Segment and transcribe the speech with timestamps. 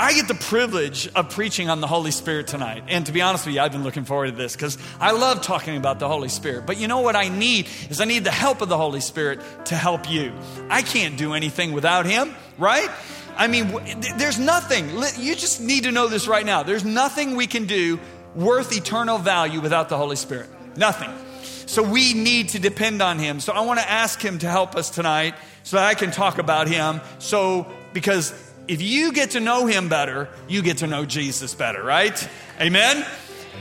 [0.00, 2.84] I get the privilege of preaching on the Holy Spirit tonight.
[2.88, 5.42] And to be honest with you, I've been looking forward to this because I love
[5.42, 6.64] talking about the Holy Spirit.
[6.64, 9.40] But you know what I need is I need the help of the Holy Spirit
[9.66, 10.32] to help you.
[10.70, 12.88] I can't do anything without Him, right?
[13.36, 13.74] I mean,
[14.16, 14.88] there's nothing.
[15.18, 16.62] You just need to know this right now.
[16.62, 18.00] There's nothing we can do
[18.34, 20.48] worth eternal value without the Holy Spirit.
[20.78, 21.10] Nothing.
[21.66, 23.38] So we need to depend on Him.
[23.38, 26.38] So I want to ask Him to help us tonight so that I can talk
[26.38, 27.02] about Him.
[27.18, 28.32] So, because
[28.70, 32.28] if you get to know him better, you get to know Jesus better, right?
[32.60, 33.04] Amen?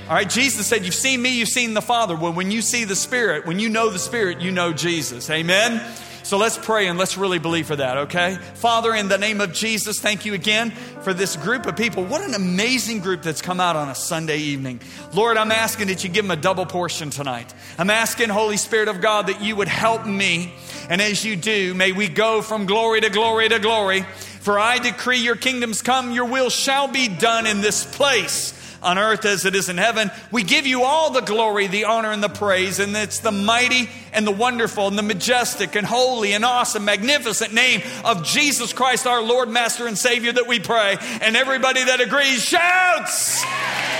[0.08, 2.16] All right, Jesus said, You've seen me, you've seen the Father.
[2.16, 5.28] Well, when you see the Spirit, when you know the Spirit, you know Jesus.
[5.32, 5.84] Amen?
[6.22, 8.36] So let's pray and let's really believe for that, okay?
[8.54, 10.70] Father, in the name of Jesus, thank you again
[11.02, 12.04] for this group of people.
[12.04, 14.80] What an amazing group that's come out on a Sunday evening.
[15.12, 17.52] Lord, I'm asking that you give them a double portion tonight.
[17.80, 20.54] I'm asking, Holy Spirit of God, that you would help me.
[20.88, 24.06] And as you do, may we go from glory to glory to glory
[24.50, 28.98] for I decree your kingdoms come, your will shall be done in this place on
[28.98, 30.10] earth as it is in heaven.
[30.32, 32.80] We give you all the glory, the honor, and the praise.
[32.80, 37.54] And it's the mighty and the wonderful and the majestic and holy and awesome, magnificent
[37.54, 40.98] name of Jesus Christ, our Lord, Master, and Savior that we pray.
[41.22, 43.44] And everybody that agrees shouts.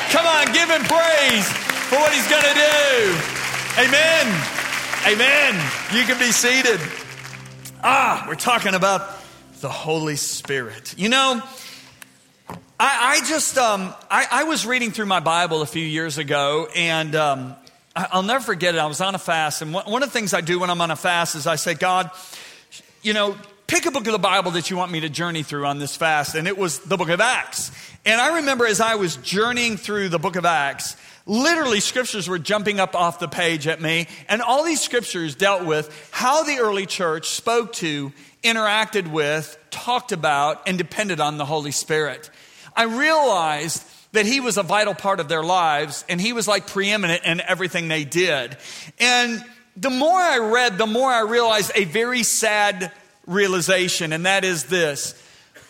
[0.10, 1.48] Come on, give him praise
[1.90, 3.14] for what he's going to do.
[3.86, 4.26] Amen.
[5.06, 5.72] Amen.
[5.94, 6.80] You can be seated.
[7.84, 9.19] Ah, we're talking about
[9.62, 10.96] the Holy Spirit.
[10.98, 11.42] You know,
[12.50, 16.70] I, I just, um, I, I, was reading through my Bible a few years ago,
[16.76, 17.56] and um,
[17.96, 18.78] I, will never forget it.
[18.78, 20.92] I was on a fast, and one of the things I do when I'm on
[20.92, 22.10] a fast is I say, God,
[23.02, 23.36] you know,
[23.68, 25.96] pick a book of the Bible that you want me to journey through on this
[25.96, 26.36] fast.
[26.36, 27.72] And it was the book of Acts.
[28.06, 30.96] And I remember as I was journeying through the book of Acts,
[31.28, 34.08] literally scriptures were jumping up off the page at me.
[34.28, 38.12] And all these scriptures dealt with how the early church spoke to
[38.44, 42.30] interacted with, talked about, and depended on the Holy Spirit.
[42.76, 46.68] I realized that he was a vital part of their lives and he was like
[46.68, 48.58] preeminent in everything they did.
[49.00, 49.44] And
[49.78, 52.92] the more I read, the more I realized a very sad
[53.28, 55.14] realization, and that is this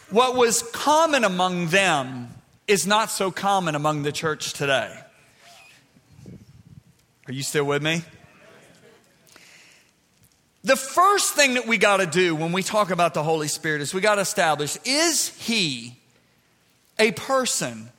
[0.09, 2.29] what was common among them
[2.67, 4.91] is not so common among the church today.
[7.27, 8.01] Are you still with me?
[10.63, 13.81] The first thing that we got to do when we talk about the Holy Spirit
[13.81, 15.97] is we got to establish is he
[16.97, 17.89] a person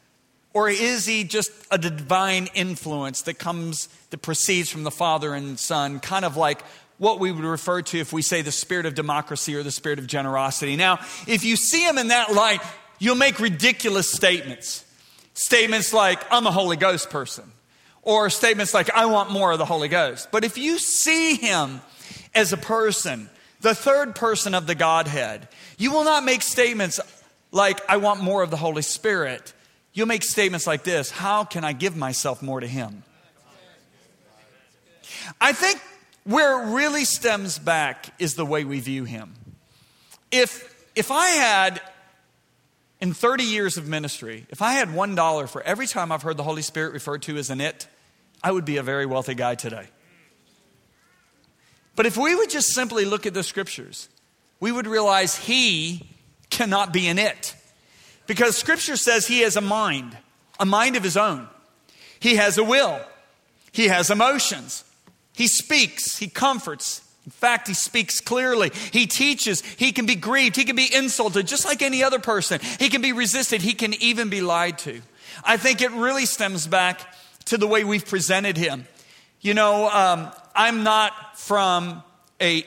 [0.52, 5.58] or is he just a divine influence that comes, that proceeds from the Father and
[5.58, 6.62] Son, kind of like
[6.98, 9.98] what we would refer to if we say the spirit of democracy or the spirit
[9.98, 10.76] of generosity?
[10.76, 12.60] Now, if you see him in that light,
[12.98, 14.84] you'll make ridiculous statements.
[15.32, 17.44] Statements like, I'm a Holy Ghost person,
[18.02, 20.28] or statements like, I want more of the Holy Ghost.
[20.30, 21.80] But if you see him
[22.34, 23.28] as a person,
[23.60, 25.48] the third person of the Godhead.
[25.78, 27.00] You will not make statements
[27.52, 29.52] like, I want more of the Holy Spirit.
[29.92, 33.02] You'll make statements like this How can I give myself more to Him?
[35.40, 35.80] I think
[36.24, 39.34] where it really stems back is the way we view Him.
[40.30, 41.80] If, if I had,
[43.00, 46.44] in 30 years of ministry, if I had $1 for every time I've heard the
[46.44, 47.88] Holy Spirit referred to as an it,
[48.42, 49.86] I would be a very wealthy guy today.
[52.00, 54.08] But if we would just simply look at the scriptures,
[54.58, 56.08] we would realize he
[56.48, 57.54] cannot be in it.
[58.26, 60.16] Because scripture says he has a mind,
[60.58, 61.46] a mind of his own.
[62.18, 62.98] He has a will.
[63.72, 64.82] He has emotions.
[65.34, 66.16] He speaks.
[66.16, 67.02] He comforts.
[67.26, 68.70] In fact, he speaks clearly.
[68.94, 69.60] He teaches.
[69.60, 70.56] He can be grieved.
[70.56, 72.62] He can be insulted just like any other person.
[72.78, 73.60] He can be resisted.
[73.60, 75.02] He can even be lied to.
[75.44, 77.14] I think it really stems back
[77.44, 78.86] to the way we've presented him.
[79.42, 82.02] You know, um, I'm not from
[82.40, 82.64] a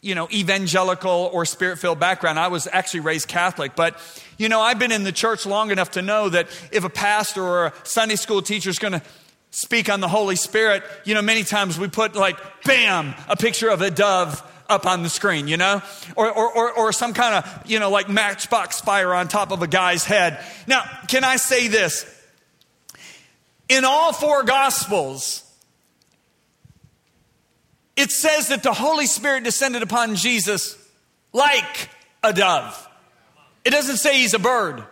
[0.00, 2.38] you know evangelical or spirit filled background.
[2.38, 3.98] I was actually raised Catholic, but
[4.38, 7.42] you know I've been in the church long enough to know that if a pastor
[7.42, 9.02] or a Sunday school teacher is going to
[9.50, 13.68] speak on the Holy Spirit, you know many times we put like bam a picture
[13.68, 15.82] of a dove up on the screen, you know?
[16.16, 19.60] Or, or, or, or, some kind of, you know, like matchbox fire on top of
[19.62, 20.42] a guy's head.
[20.66, 22.10] Now, can I say this?
[23.68, 25.43] In all four Gospels,
[27.96, 30.76] it says that the Holy Spirit descended upon Jesus
[31.32, 31.90] like
[32.22, 32.88] a dove.
[33.64, 34.84] It doesn't say he's a bird.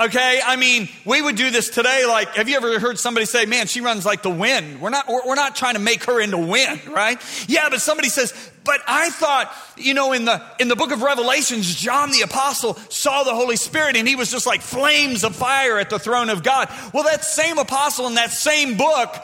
[0.00, 2.06] Okay, I mean, we would do this today.
[2.06, 4.80] Like, have you ever heard somebody say, "Man, she runs like the wind"?
[4.80, 7.20] We're not, we're not trying to make her into wind, right?
[7.46, 8.32] Yeah, but somebody says,
[8.64, 12.74] "But I thought, you know, in the in the book of Revelations, John the apostle
[12.88, 16.30] saw the Holy Spirit, and he was just like flames of fire at the throne
[16.30, 19.14] of God." Well, that same apostle in that same book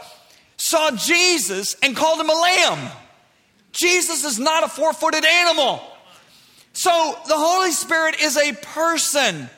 [0.58, 2.90] saw Jesus and called him a lamb.
[3.72, 5.81] Jesus is not a four-footed animal.
[6.72, 6.90] So
[7.26, 9.49] the Holy Spirit is a person.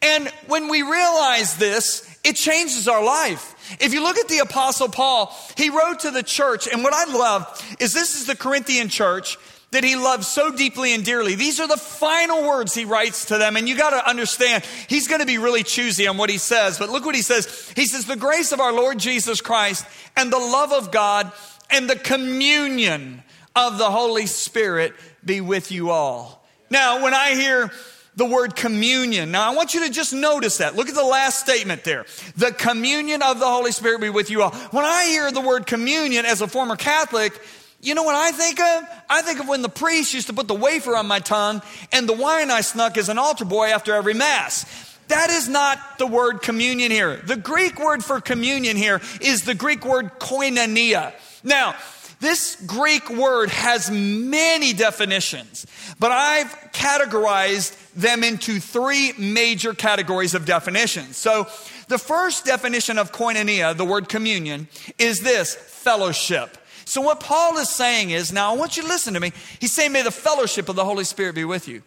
[0.00, 3.76] And when we realize this, it changes our life.
[3.80, 7.12] If you look at the Apostle Paul, he wrote to the church, and what I
[7.12, 9.38] love is this is the Corinthian church
[9.72, 11.34] that he loves so deeply and dearly.
[11.34, 15.08] These are the final words he writes to them, and you got to understand, he's
[15.08, 17.72] going to be really choosy on what he says, but look what he says.
[17.74, 19.84] He says, The grace of our Lord Jesus Christ
[20.16, 21.32] and the love of God
[21.70, 23.22] and the communion
[23.56, 26.46] of the Holy Spirit be with you all.
[26.70, 27.70] Now, when I hear
[28.14, 29.30] the word communion.
[29.30, 30.76] Now, I want you to just notice that.
[30.76, 32.04] Look at the last statement there.
[32.36, 34.50] The communion of the Holy Spirit be with you all.
[34.50, 37.40] When I hear the word communion as a former Catholic,
[37.82, 38.84] you know what I think of?
[39.10, 42.08] I think of when the priest used to put the wafer on my tongue and
[42.08, 44.64] the wine I snuck as an altar boy after every Mass.
[45.08, 47.16] That is not the word communion here.
[47.16, 51.12] The Greek word for communion here is the Greek word koinonia.
[51.42, 51.74] Now,
[52.20, 55.66] this Greek word has many definitions,
[55.98, 61.16] but I've categorized them into three major categories of definitions.
[61.16, 61.48] So,
[61.88, 64.68] the first definition of koinonia, the word communion,
[64.98, 66.56] is this fellowship.
[66.84, 69.32] So, what Paul is saying is now, I want you to listen to me.
[69.60, 71.82] He's saying, May the fellowship of the Holy Spirit be with you.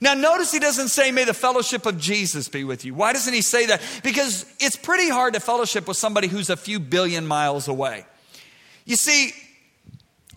[0.00, 2.94] Now, notice he doesn't say, May the fellowship of Jesus be with you.
[2.94, 3.80] Why doesn't he say that?
[4.02, 8.04] Because it's pretty hard to fellowship with somebody who's a few billion miles away.
[8.84, 9.32] You see,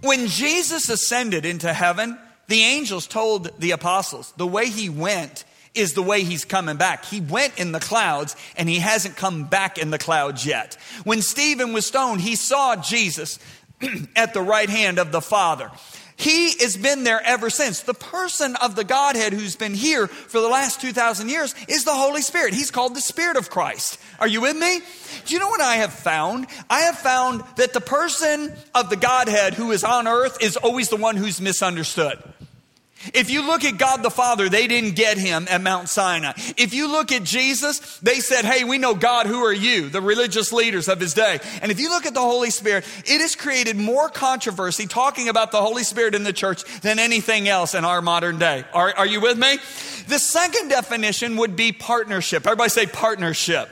[0.02, 2.18] when Jesus ascended into heaven,
[2.48, 7.06] the angels told the apostles the way he went is the way he's coming back.
[7.06, 10.78] He went in the clouds and he hasn't come back in the clouds yet.
[11.04, 13.40] When Stephen was stoned, he saw Jesus
[14.16, 15.72] at the right hand of the Father.
[16.18, 17.82] He has been there ever since.
[17.82, 21.94] The person of the Godhead who's been here for the last 2,000 years is the
[21.94, 22.54] Holy Spirit.
[22.54, 24.00] He's called the Spirit of Christ.
[24.20, 24.80] Are you with me?
[25.26, 26.48] Do you know what I have found?
[26.70, 30.88] I have found that the person of the Godhead who is on earth is always
[30.88, 32.18] the one who's misunderstood.
[33.14, 36.34] If you look at God the Father, they didn't get him at Mount Sinai.
[36.58, 39.90] If you look at Jesus, they said, Hey, we know God, who are you?
[39.90, 41.40] The religious leaders of his day.
[41.62, 45.52] And if you look at the Holy Spirit, it has created more controversy talking about
[45.52, 48.66] the Holy Spirit in the church than anything else in our modern day.
[48.74, 49.58] Are, are you with me?
[50.08, 52.46] The second definition would be partnership.
[52.46, 53.70] Everybody say partnership.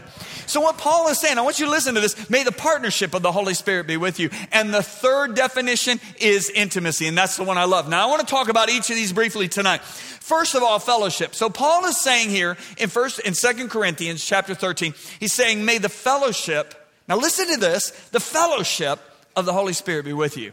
[0.54, 2.30] So, what Paul is saying, I want you to listen to this.
[2.30, 4.30] May the partnership of the Holy Spirit be with you.
[4.52, 7.90] And the third definition is intimacy, and that's the one I love.
[7.90, 9.82] Now, I want to talk about each of these briefly tonight.
[9.82, 11.34] First of all, fellowship.
[11.34, 15.80] So, Paul is saying here in first in Second Corinthians chapter 13, he's saying, May
[15.80, 16.76] the fellowship,
[17.08, 19.00] now listen to this, the fellowship
[19.36, 20.52] of the Holy Spirit be with you.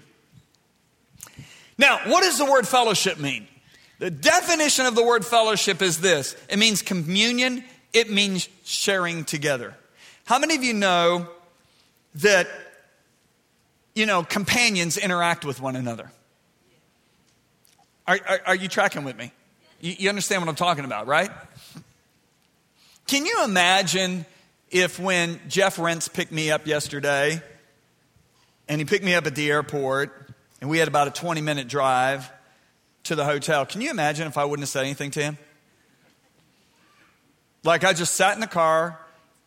[1.76, 3.46] Now, what does the word fellowship mean?
[3.99, 9.76] The definition of the word fellowship is this it means communion, it means sharing together.
[10.31, 11.27] How many of you know
[12.15, 12.47] that,
[13.97, 16.12] you know, companions interact with one another?
[18.06, 19.32] Are, are, are you tracking with me?
[19.81, 21.32] You, you understand what I'm talking about, right?
[23.08, 24.25] Can you imagine
[24.70, 27.43] if when Jeff Rents picked me up yesterday,
[28.69, 31.67] and he picked me up at the airport, and we had about a 20 minute
[31.67, 32.31] drive
[33.03, 35.39] to the hotel, can you imagine if I wouldn't have said anything to him?
[37.65, 38.96] Like I just sat in the car,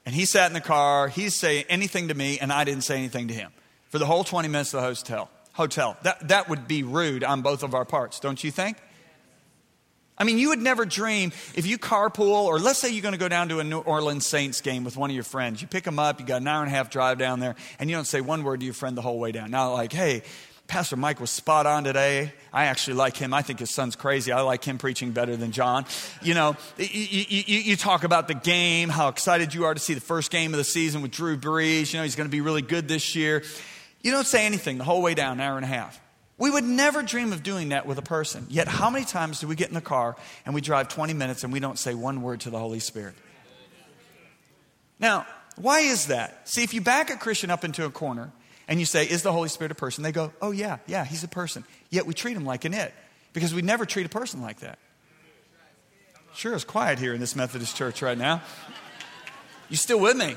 [0.06, 2.98] and he sat in the car, he's saying anything to me, and I didn't say
[2.98, 3.52] anything to him
[3.90, 5.30] for the whole 20 minutes of the hotel.
[5.54, 5.98] Hotel.
[6.02, 8.78] That, that would be rude on both of our parts, don't you think?
[10.18, 13.20] I mean, you would never dream if you carpool, or let's say you're going to
[13.20, 15.62] go down to a New Orleans Saints game with one of your friends.
[15.62, 17.90] You pick them up, you got an hour and a half drive down there, and
[17.90, 19.50] you don't say one word to your friend the whole way down.
[19.52, 20.24] Now, like, hey,
[20.68, 22.34] Pastor Mike was spot on today.
[22.52, 23.34] I actually like him.
[23.34, 24.32] I think his son's crazy.
[24.32, 25.86] I like him preaching better than John.
[26.22, 29.94] You know, you, you, you, talk about the game, how excited you are to see
[29.94, 31.94] the first game of the season with Drew Brees.
[31.94, 33.44] You know, he's going to be really good this year.
[34.02, 36.00] You don't say anything the whole way down, an hour and a half.
[36.38, 38.48] We would never dream of doing that with a person.
[38.50, 40.16] Yet, how many times do we get in the car
[40.46, 43.16] and we drive 20 minutes and we don't say one word to the Holy Spirit?
[45.00, 46.48] Now, why is that?
[46.50, 48.32] See, if you back a Christian up into a corner
[48.68, 50.04] and you say, Is the Holy Spirit a person?
[50.04, 51.64] They go, Oh, yeah, yeah, he's a person.
[51.90, 52.94] Yet we treat him like an it
[53.34, 54.80] because we never treat a person like that.
[56.36, 58.42] Sure, it's quiet here in this Methodist church right now.
[59.70, 60.36] You still with me?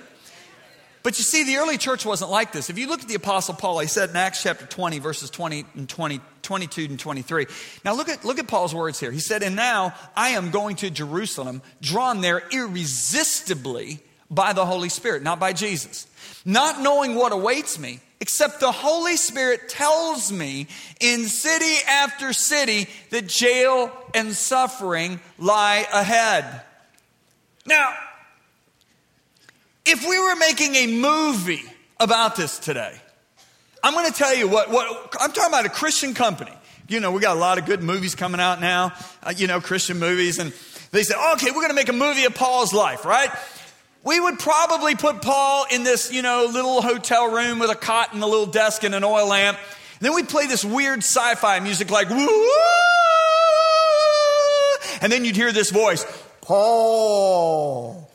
[1.03, 2.69] But you see, the early church wasn't like this.
[2.69, 5.65] If you look at the Apostle Paul, he said in Acts chapter 20, verses 20
[5.77, 7.47] and 20, 22 and 23.
[7.85, 9.13] Now look at, look at Paul's words here.
[9.13, 14.89] He said, And now I am going to Jerusalem, drawn there irresistibly by the Holy
[14.89, 16.09] Spirit, not by Jesus.
[16.45, 20.67] Not knowing what awaits me, except the Holy Spirit tells me
[21.01, 26.63] in city after city that jail and suffering lie ahead.
[27.67, 27.95] Now,
[29.85, 31.63] if we were making a movie
[31.99, 32.95] about this today,
[33.83, 36.53] I'm going to tell you what, what I'm talking about a Christian company.
[36.89, 38.93] You know, we got a lot of good movies coming out now,
[39.23, 40.39] uh, you know, Christian movies.
[40.39, 40.53] And
[40.93, 43.31] they said, okay, we're going to make a movie of Paul's life, right?
[44.07, 48.15] We would probably put Paul in this, you know, little hotel room with a cot
[48.15, 49.59] and a little desk and an oil lamp.
[49.59, 52.51] And then we'd play this weird sci fi music like, woo!
[55.03, 56.07] And then you'd hear this voice,
[56.41, 58.09] Paul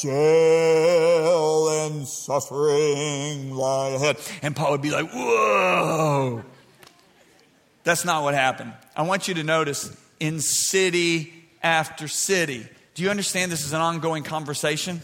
[0.00, 4.18] jail and suffering lie ahead.
[4.42, 6.42] And Paul would be like, whoa.
[7.84, 8.72] That's not what happened.
[8.96, 12.68] I want you to notice in city after city.
[12.94, 15.00] Do you understand this is an ongoing conversation?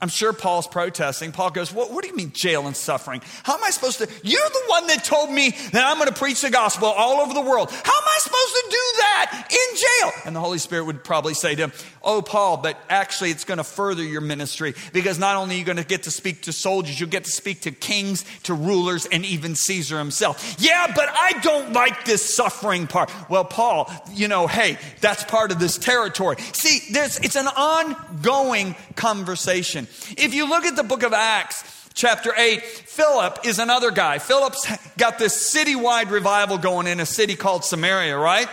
[0.00, 1.32] I'm sure Paul's protesting.
[1.32, 3.20] Paul goes, what, what, do you mean jail and suffering?
[3.42, 4.08] How am I supposed to?
[4.22, 7.34] You're the one that told me that I'm going to preach the gospel all over
[7.34, 7.70] the world.
[7.70, 10.22] How am I supposed to do that in jail?
[10.26, 11.72] And the Holy Spirit would probably say to him,
[12.10, 15.64] Oh, Paul, but actually it's going to further your ministry because not only are you
[15.66, 19.04] going to get to speak to soldiers, you'll get to speak to kings, to rulers,
[19.04, 20.56] and even Caesar himself.
[20.58, 23.12] Yeah, but I don't like this suffering part.
[23.28, 26.36] Well, Paul, you know, hey, that's part of this territory.
[26.54, 29.86] See, there's, it's an ongoing conversation.
[30.16, 34.18] If you look at the book of Acts, chapter 8, Philip is another guy.
[34.18, 38.48] Philip's got this citywide revival going in a city called Samaria, right?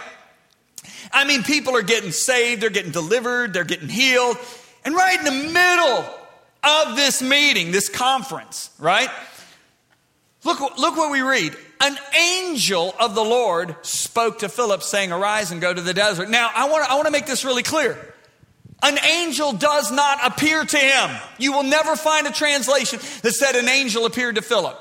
[1.12, 4.38] I mean, people are getting saved, they're getting delivered, they're getting healed.
[4.84, 6.06] And right in the middle
[6.64, 9.10] of this meeting, this conference, right?
[10.44, 11.56] Look, look what we read.
[11.82, 16.30] An angel of the Lord spoke to Philip, saying, Arise and go to the desert.
[16.30, 17.98] Now, I want to I want to make this really clear.
[18.84, 21.10] An angel does not appear to him.
[21.38, 24.78] You will never find a translation that said an angel appeared to Philip.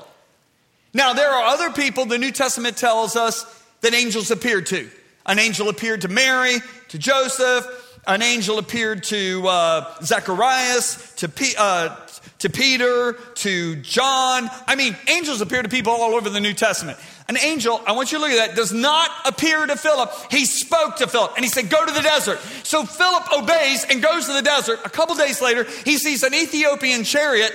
[0.93, 3.45] Now, there are other people the New Testament tells us
[3.81, 4.89] that angels appeared to.
[5.27, 7.67] An angel appeared to Mary, to Joseph,
[8.07, 11.97] an angel appeared to uh, Zacharias, to, P- uh,
[12.41, 14.51] to Peter, to John.
[14.67, 16.99] I mean, angels appear to people all over the New Testament.
[17.29, 20.13] An angel, I want you to look at that, does not appear to Philip.
[20.31, 22.39] He spoke to Philip and he said, Go to the desert.
[22.63, 24.81] So Philip obeys and goes to the desert.
[24.85, 27.55] A couple days later, he sees an Ethiopian chariot.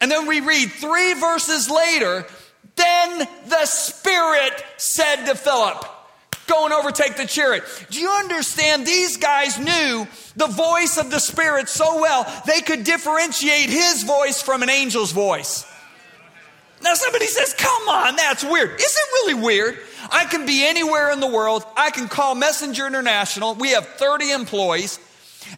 [0.00, 2.24] And then we read three verses later,
[2.76, 5.84] then the Spirit said to Philip,
[6.50, 7.62] Go and overtake the chariot.
[7.90, 8.84] Do you understand?
[8.84, 10.04] These guys knew
[10.34, 15.12] the voice of the Spirit so well, they could differentiate his voice from an angel's
[15.12, 15.64] voice.
[16.82, 18.80] Now somebody says, come on, that's weird.
[18.80, 19.78] Is it really weird?
[20.10, 21.64] I can be anywhere in the world.
[21.76, 23.54] I can call Messenger International.
[23.54, 24.98] We have 30 employees.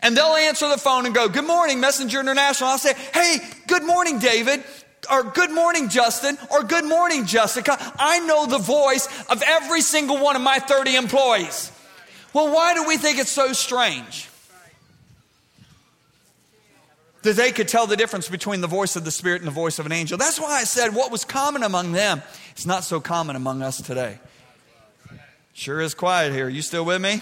[0.02, 2.68] And they'll answer the phone and go, Good morning, Messenger International.
[2.68, 4.62] I'll say, Hey, good morning, David.
[5.10, 6.38] Or good morning, Justin.
[6.50, 7.76] Or good morning, Jessica.
[7.98, 11.72] I know the voice of every single one of my 30 employees.
[12.32, 14.28] Well, why do we think it's so strange?
[17.22, 19.78] that they could tell the difference between the voice of the Spirit and the voice
[19.78, 20.18] of an angel.
[20.18, 22.22] That's why I said what was common among them
[22.56, 24.18] is not so common among us today.
[25.52, 26.48] Sure is quiet here.
[26.48, 27.20] You still with me?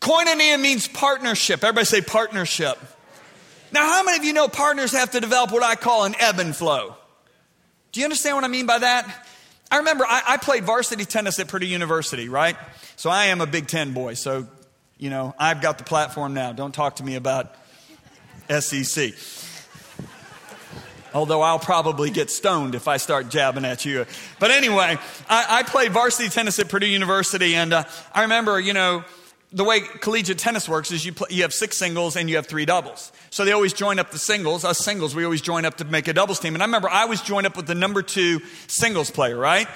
[0.00, 1.64] Koinonia means partnership.
[1.64, 2.78] Everybody say partnership.
[3.72, 6.38] Now, how many of you know partners have to develop what I call an ebb
[6.38, 6.96] and flow?
[7.92, 9.28] Do you understand what I mean by that?
[9.70, 12.56] I remember I, I played varsity tennis at Purdue University, right?
[12.96, 14.14] So I am a Big Ten boy.
[14.14, 14.46] So
[14.98, 16.52] you know, I've got the platform now.
[16.52, 17.54] Don't talk to me about
[18.48, 19.12] SEC.
[21.14, 24.06] Although I'll probably get stoned if I start jabbing at you.
[24.38, 24.98] But anyway,
[25.28, 29.04] I, I played varsity tennis at Purdue University, and uh, I remember, you know,
[29.50, 32.46] the way collegiate tennis works is you, play, you have six singles and you have
[32.46, 33.12] three doubles.
[33.30, 34.64] So they always join up the singles.
[34.64, 36.54] Us singles, we always join up to make a doubles team.
[36.54, 39.66] And I remember I was joined up with the number two singles player, right?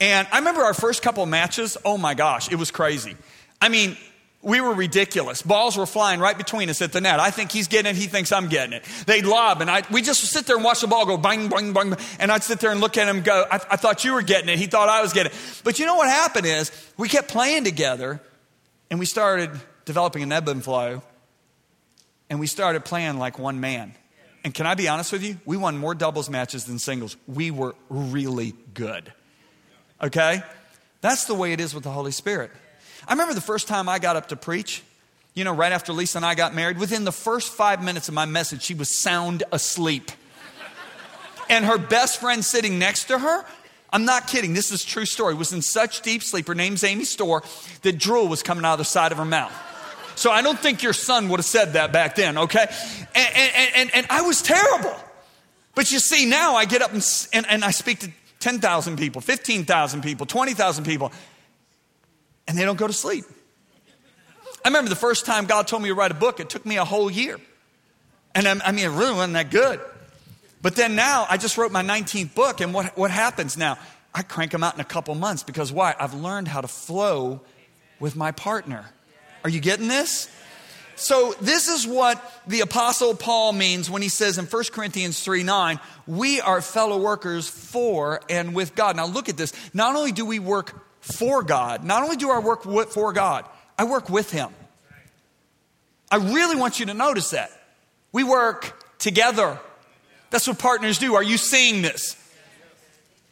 [0.00, 1.76] And I remember our first couple matches.
[1.84, 3.16] Oh my gosh, it was crazy.
[3.60, 3.96] I mean,
[4.42, 5.42] we were ridiculous.
[5.42, 7.18] Balls were flying right between us at the net.
[7.18, 7.96] I think he's getting it.
[7.96, 8.84] He thinks I'm getting it.
[9.06, 11.72] They'd lob, and I, we just sit there and watch the ball go bang, bang,
[11.72, 11.96] bang.
[12.20, 14.48] And I'd sit there and look at him go, I, I thought you were getting
[14.48, 14.58] it.
[14.58, 15.62] He thought I was getting it.
[15.64, 18.20] But you know what happened is we kept playing together,
[18.90, 19.50] and we started
[19.84, 21.02] developing an ebb and flow,
[22.28, 23.94] and we started playing like one man.
[24.44, 25.38] And can I be honest with you?
[25.44, 27.16] We won more doubles matches than singles.
[27.26, 29.12] We were really good.
[30.00, 30.42] Okay?
[31.00, 32.50] That's the way it is with the Holy Spirit.
[33.08, 34.82] I remember the first time I got up to preach.
[35.34, 38.14] You know, right after Lisa and I got married, within the first five minutes of
[38.14, 40.10] my message, she was sound asleep.
[41.48, 43.44] and her best friend sitting next to her,
[43.90, 47.04] I'm not kidding, this is true story, was in such deep sleep, her name's Amy
[47.04, 47.42] Store,
[47.82, 49.52] that drool was coming out of the side of her mouth.
[50.16, 52.66] So I don't think your son would have said that back then, okay?
[53.14, 54.94] And, and, and, and I was terrible.
[55.74, 59.20] But you see, now I get up and, and, and I speak to 10,000 people,
[59.20, 61.12] 15,000 people, 20,000 people,
[62.48, 63.24] and they don't go to sleep.
[64.64, 66.76] I remember the first time God told me to write a book, it took me
[66.76, 67.38] a whole year.
[68.34, 69.80] And I, I mean, it really wasn't that good.
[70.66, 73.78] But then now I just wrote my 19th book, and what, what happens now?
[74.12, 75.94] I crank them out in a couple months because why?
[75.96, 77.40] I've learned how to flow
[78.00, 78.84] with my partner.
[79.44, 80.28] Are you getting this?
[80.96, 85.44] So, this is what the Apostle Paul means when he says in 1 Corinthians 3
[85.44, 88.96] 9, we are fellow workers for and with God.
[88.96, 89.52] Now, look at this.
[89.72, 93.44] Not only do we work for God, not only do I work for God,
[93.78, 94.50] I work with Him.
[96.10, 97.52] I really want you to notice that.
[98.10, 99.60] We work together.
[100.36, 101.14] That's what partners do.
[101.14, 102.14] Are you seeing this?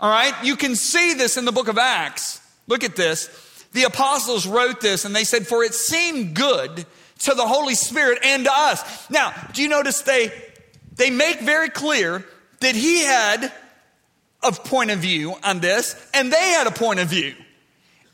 [0.01, 0.33] All right?
[0.43, 2.41] You can see this in the book of Acts.
[2.67, 3.29] Look at this.
[3.75, 6.87] The apostles wrote this and they said, For it seemed good
[7.19, 9.11] to the Holy Spirit and to us.
[9.11, 10.33] Now, do you notice they
[10.95, 12.25] they make very clear
[12.61, 13.53] that he had
[14.43, 17.35] a point of view on this, and they had a point of view.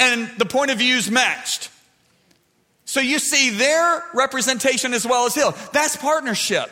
[0.01, 1.71] And the point of views matched.
[2.87, 5.45] So you see their representation as well as his.
[5.71, 6.69] That's partnership.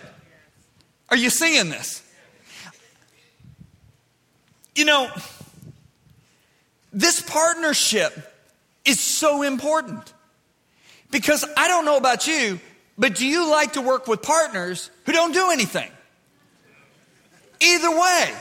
[1.10, 2.02] Are you seeing this?
[4.78, 5.10] You know,
[6.92, 8.16] this partnership
[8.84, 10.14] is so important.
[11.10, 12.60] Because I don't know about you,
[12.96, 15.90] but do you like to work with partners who don't do anything?
[17.60, 18.32] Either way.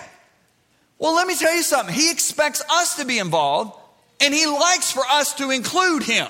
[0.99, 1.95] Well, let me tell you something.
[1.95, 3.73] He expects us to be involved,
[4.21, 6.27] and he likes for us to include him.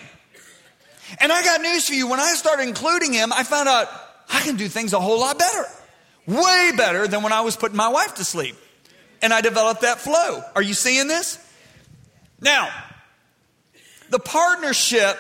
[1.20, 2.08] And I got news for you.
[2.08, 3.90] When I started including him, I found out
[4.32, 5.66] I can do things a whole lot better.
[6.28, 8.56] Way better than when I was putting my wife to sleep.
[9.22, 10.44] And I developed that flow.
[10.56, 11.40] Are you seeing this?
[12.40, 12.70] Now,
[14.10, 15.18] the partnership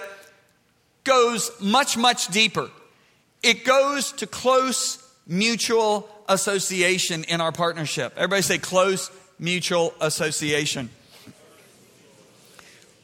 [1.03, 2.69] goes much, much deeper.
[3.41, 8.13] It goes to close mutual association in our partnership.
[8.15, 10.89] Everybody say close mutual association.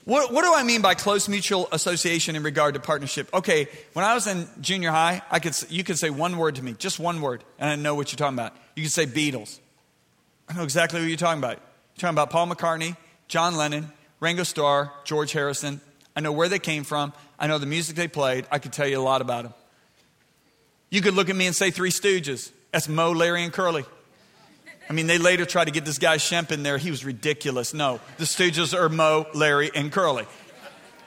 [0.05, 3.33] What, what, do I mean by close mutual association in regard to partnership?
[3.33, 6.63] Okay, when I was in junior high, I could, you could say one word to
[6.63, 8.53] me, just one word, and I know what you're talking about.
[8.75, 9.59] You could say Beatles.
[10.53, 11.53] I know exactly what you're talking about.
[11.53, 12.95] You're talking about Paul McCartney,
[13.27, 15.81] John Lennon, Ringo Starr, George Harrison.
[16.15, 17.11] I know where they came from.
[17.39, 18.45] I know the music they played.
[18.51, 19.53] I could tell you a lot about them.
[20.91, 22.51] You could look at me and say Three Stooges.
[22.71, 23.83] That's Moe, Larry, and Curly.
[24.87, 26.77] I mean, they later tried to get this guy Shemp in there.
[26.77, 27.73] He was ridiculous.
[27.73, 30.27] No, the Stooges are Moe, Larry, and Curly.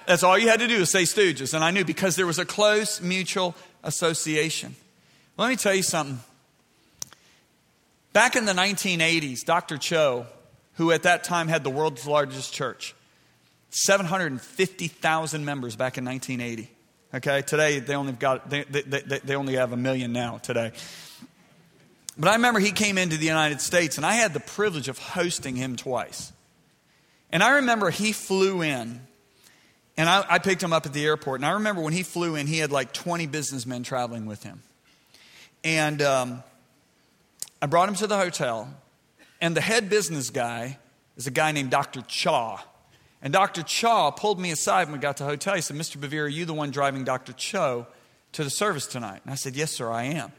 [0.09, 1.55] That's all you had to do is say Stooges.
[1.55, 3.55] And I knew because there was a close mutual
[3.85, 4.75] association.
[5.37, 6.19] Let me tell you something.
[8.17, 9.77] Back in the 1980s, Dr.
[9.77, 10.25] Cho,
[10.77, 12.95] who at that time had the world's largest church,
[13.69, 16.71] 750,000 members back in 1980.
[17.13, 20.73] Okay, today they only got they, they, they, they only have a million now today.
[22.17, 24.97] But I remember he came into the United States, and I had the privilege of
[24.99, 26.33] hosting him twice.
[27.31, 29.03] And I remember he flew in,
[29.99, 31.41] and I, I picked him up at the airport.
[31.41, 34.63] And I remember when he flew in, he had like 20 businessmen traveling with him.
[35.63, 36.43] And um,
[37.67, 38.73] I brought him to the hotel,
[39.41, 40.79] and the head business guy
[41.17, 42.01] is a guy named Dr.
[42.03, 42.65] Cha.
[43.21, 43.65] And Dr.
[43.65, 45.57] Cho pulled me aside when we got to the hotel.
[45.57, 45.97] He said, Mr.
[45.97, 47.33] Bevere, are you the one driving Dr.
[47.33, 47.89] Cho
[48.35, 49.23] to the service tonight?
[49.25, 50.31] And I said, Yes, sir, I am.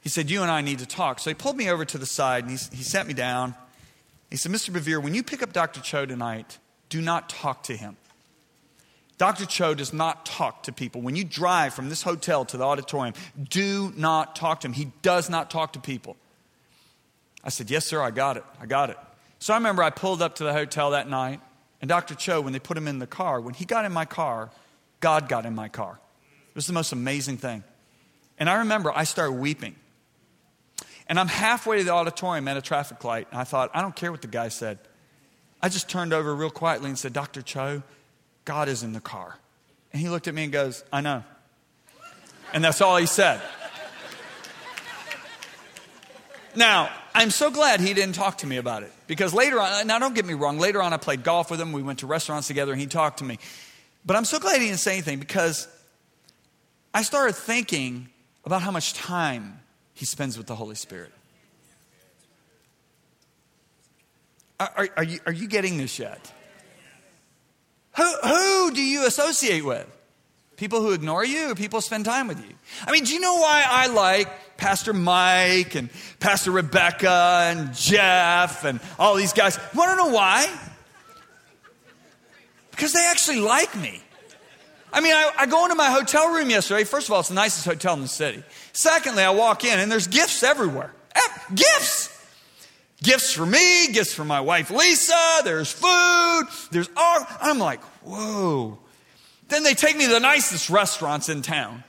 [0.00, 1.20] He said, You and I need to talk.
[1.20, 3.54] So he pulled me over to the side and he, he sat me down.
[4.28, 4.70] He said, Mr.
[4.70, 5.80] Bevere, when you pick up Dr.
[5.82, 7.96] Cho tonight, do not talk to him.
[9.22, 9.46] Dr.
[9.46, 11.00] Cho does not talk to people.
[11.00, 13.14] When you drive from this hotel to the auditorium,
[13.50, 14.72] do not talk to him.
[14.72, 16.16] He does not talk to people.
[17.44, 18.42] I said, Yes, sir, I got it.
[18.60, 18.96] I got it.
[19.38, 21.40] So I remember I pulled up to the hotel that night,
[21.80, 22.16] and Dr.
[22.16, 24.50] Cho, when they put him in the car, when he got in my car,
[24.98, 26.00] God got in my car.
[26.48, 27.62] It was the most amazing thing.
[28.40, 29.76] And I remember I started weeping.
[31.06, 33.94] And I'm halfway to the auditorium at a traffic light, and I thought, I don't
[33.94, 34.80] care what the guy said.
[35.62, 37.40] I just turned over real quietly and said, Dr.
[37.40, 37.84] Cho,
[38.44, 39.36] God is in the car.
[39.92, 41.24] And he looked at me and goes, I know.
[42.52, 43.40] And that's all he said.
[46.54, 49.98] Now, I'm so glad he didn't talk to me about it because later on, now
[49.98, 51.72] don't get me wrong, later on I played golf with him.
[51.72, 53.38] We went to restaurants together and he talked to me.
[54.04, 55.66] But I'm so glad he didn't say anything because
[56.92, 58.08] I started thinking
[58.44, 59.60] about how much time
[59.94, 61.12] he spends with the Holy Spirit.
[64.60, 66.32] Are, are, you, are you getting this yet?
[67.96, 69.86] Who, who do you associate with?
[70.56, 72.54] People who ignore you or people spend time with you?
[72.86, 78.64] I mean, do you know why I like Pastor Mike and Pastor Rebecca and Jeff
[78.64, 79.58] and all these guys?
[79.74, 80.48] Want to know why?
[82.70, 84.00] Because they actually like me.
[84.92, 86.84] I mean, I, I, go into my hotel room yesterday.
[86.84, 88.42] First of all, it's the nicest hotel in the city.
[88.72, 90.92] Secondly, I walk in and there's gifts everywhere.
[91.54, 92.11] Gifts!
[93.02, 96.88] Gifts for me, gifts for my wife Lisa, there's food, there's.
[96.88, 98.78] And I'm like, whoa.
[99.48, 101.84] Then they take me to the nicest restaurants in town.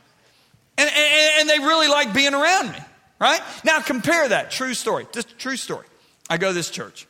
[0.77, 2.79] And, and, and they really like being around me,
[3.21, 3.39] right?
[3.63, 4.51] Now compare that.
[4.51, 5.05] True story.
[5.13, 5.85] Just true story.
[6.29, 7.07] I go to this church.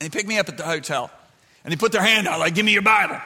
[0.00, 1.10] And they pick me up at the hotel.
[1.64, 3.20] And they put their hand out like, give me your Bible.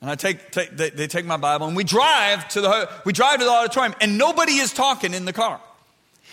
[0.00, 3.12] And I take, take they, they, take my Bible and we drive to the we
[3.12, 5.60] drive to the auditorium and nobody is talking in the car.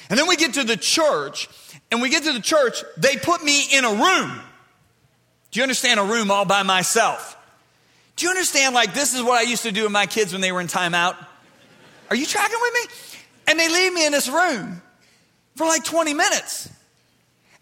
[0.10, 1.48] And then we get to the church
[1.92, 4.42] and we get to the church, they put me in a room.
[5.52, 7.36] Do you understand a room all by myself?
[8.16, 10.42] Do you understand like this is what I used to do with my kids when
[10.42, 11.16] they were in timeout?
[12.10, 12.80] Are you tracking with me?
[13.48, 14.82] And they leave me in this room
[15.56, 16.70] for like 20 minutes.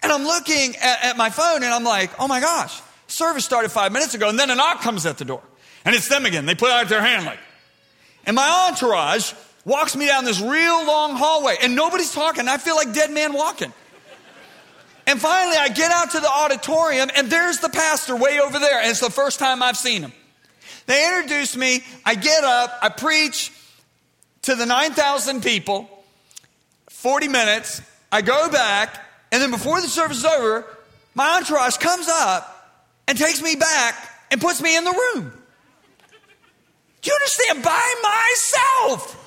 [0.03, 3.71] And I'm looking at, at my phone and I'm like, oh my gosh, service started
[3.71, 4.29] five minutes ago.
[4.29, 5.41] And then a knock comes at the door.
[5.85, 6.45] And it's them again.
[6.45, 7.39] They put out their hand like.
[8.25, 12.47] And my entourage walks me down this real long hallway and nobody's talking.
[12.47, 13.71] I feel like dead man walking.
[15.07, 18.81] And finally, I get out to the auditorium and there's the pastor way over there.
[18.81, 20.11] And it's the first time I've seen him.
[20.85, 21.81] They introduce me.
[22.05, 22.77] I get up.
[22.81, 23.53] I preach
[24.43, 25.89] to the 9,000 people,
[26.89, 27.81] 40 minutes.
[28.11, 29.01] I go back.
[29.31, 30.65] And then before the service is over,
[31.15, 32.53] my entourage comes up
[33.07, 33.95] and takes me back
[34.29, 35.31] and puts me in the room.
[37.01, 37.63] Do you understand?
[37.63, 39.23] By myself.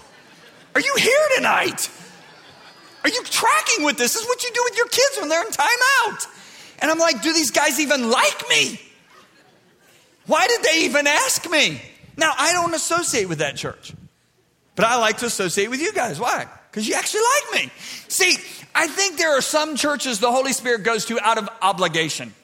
[0.74, 1.90] Are you here tonight?
[3.02, 4.14] Are you tracking with this?
[4.14, 6.26] This is what you do with your kids when they're in timeout.
[6.80, 8.80] And I'm like, do these guys even like me?
[10.26, 11.80] Why did they even ask me?
[12.16, 13.92] Now, I don't associate with that church,
[14.76, 16.20] but I like to associate with you guys.
[16.20, 16.46] Why?
[16.70, 17.72] Because you actually like me.
[18.08, 18.36] See,
[18.74, 22.34] I think there are some churches the Holy Spirit goes to out of obligation.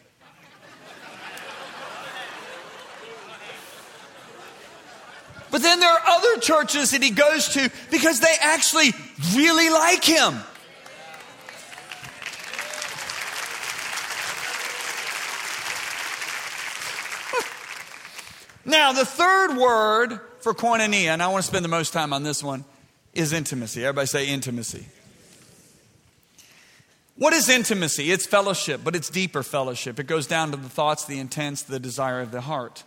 [5.57, 8.93] But then there are other churches that he goes to because they actually
[9.35, 10.35] really like him.
[18.67, 22.23] Now, the third word for koinonia, and I want to spend the most time on
[22.23, 22.67] this one,
[23.15, 23.83] is intimacy.
[23.83, 24.85] Everybody say intimacy.
[27.15, 28.13] What is intimacy?
[28.13, 29.99] It's fellowship, but it's deeper fellowship.
[29.99, 32.85] It goes down to the thoughts, the intents, the desire of the heart.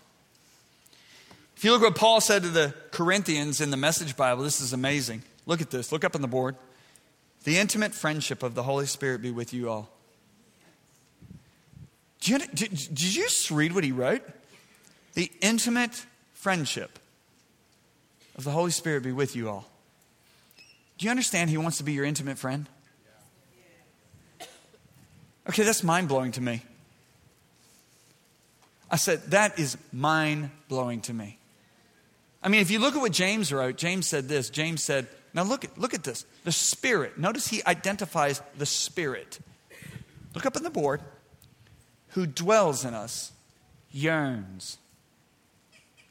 [1.60, 4.72] If you look what Paul said to the Corinthians in the Message Bible, this is
[4.72, 5.24] amazing.
[5.46, 5.92] Look at this.
[5.92, 6.56] Look up on the board.
[7.44, 9.90] The intimate friendship of the Holy Spirit be with you all.
[12.22, 14.22] Did you, did, you just read what he wrote?
[15.16, 16.98] The intimate friendship
[18.38, 19.70] of the Holy Spirit be with you all.
[20.98, 22.70] Do you understand He wants to be your intimate friend?
[25.50, 26.62] Okay, that's mind blowing to me.
[28.90, 31.36] I said, that is mind blowing to me.
[32.42, 34.50] I mean, if you look at what James wrote, James said this.
[34.50, 36.26] James said, now look at, look at this.
[36.44, 37.18] The Spirit.
[37.18, 39.40] Notice he identifies the Spirit.
[40.34, 41.02] Look up on the board.
[42.10, 43.32] Who dwells in us,
[43.92, 44.78] yearns.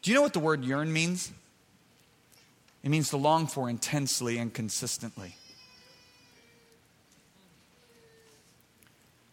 [0.03, 1.33] Do you know what the word yearn means?
[2.85, 5.35] It means to long for intensely and consistently.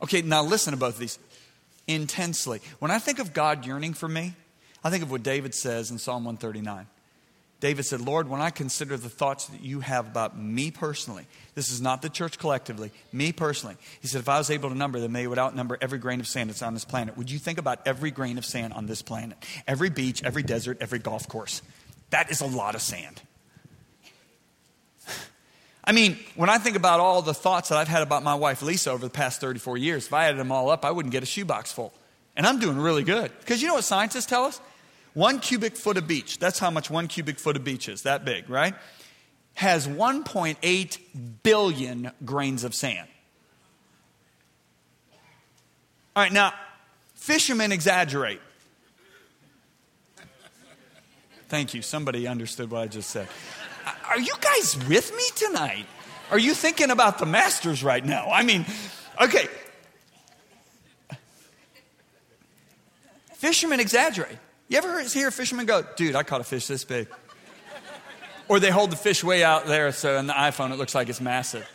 [0.01, 1.19] Okay, now listen to both of these.
[1.87, 2.61] Intensely.
[2.79, 4.33] When I think of God yearning for me,
[4.85, 6.85] I think of what David says in Psalm 139.
[7.59, 11.71] David said, Lord, when I consider the thoughts that you have about me personally, this
[11.71, 13.77] is not the church collectively, me personally.
[13.99, 16.27] He said, if I was able to number them, they would outnumber every grain of
[16.27, 17.17] sand that's on this planet.
[17.17, 19.39] Would you think about every grain of sand on this planet?
[19.67, 21.63] Every beach, every desert, every golf course.
[22.11, 23.23] That is a lot of sand.
[25.83, 28.61] I mean, when I think about all the thoughts that I've had about my wife
[28.61, 31.23] Lisa over the past 34 years, if I added them all up, I wouldn't get
[31.23, 31.91] a shoebox full.
[32.35, 33.31] And I'm doing really good.
[33.39, 34.61] Because you know what scientists tell us?
[35.15, 38.25] One cubic foot of beach, that's how much one cubic foot of beach is, that
[38.25, 38.75] big, right?
[39.53, 40.97] Has 1.8
[41.41, 43.07] billion grains of sand.
[46.15, 46.53] All right, now,
[47.13, 48.41] fishermen exaggerate.
[51.47, 51.81] Thank you.
[51.81, 53.29] Somebody understood what I just said.
[54.09, 55.85] Are you guys with me tonight?
[56.29, 58.29] Are you thinking about the Masters right now?
[58.29, 58.65] I mean,
[59.21, 59.47] okay.
[63.33, 64.39] Fishermen exaggerate.
[64.67, 67.07] You ever hear a fisherman go, dude, I caught a fish this big?
[68.47, 71.09] Or they hold the fish way out there so on the iPhone it looks like
[71.09, 71.67] it's massive.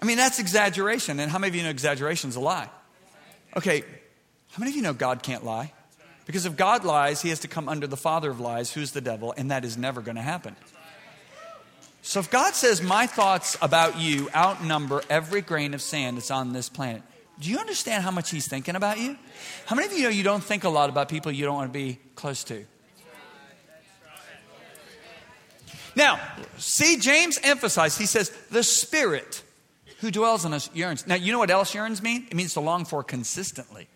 [0.00, 1.18] I mean, that's exaggeration.
[1.20, 2.68] And how many of you know exaggeration is a lie?
[3.56, 5.72] Okay, how many of you know God can't lie?
[6.26, 9.00] Because if God lies, he has to come under the father of lies, who's the
[9.00, 10.56] devil, and that is never going to happen.
[12.02, 16.52] So if God says, My thoughts about you outnumber every grain of sand that's on
[16.52, 17.02] this planet,
[17.40, 19.16] do you understand how much he's thinking about you?
[19.66, 21.72] How many of you know you don't think a lot about people you don't want
[21.72, 22.64] to be close to?
[25.96, 26.20] Now,
[26.58, 29.42] see, James emphasized, he says, the Spirit
[29.98, 31.06] who dwells in us yearns.
[31.06, 32.26] Now, you know what else yearns mean?
[32.30, 33.88] It means to long for consistently.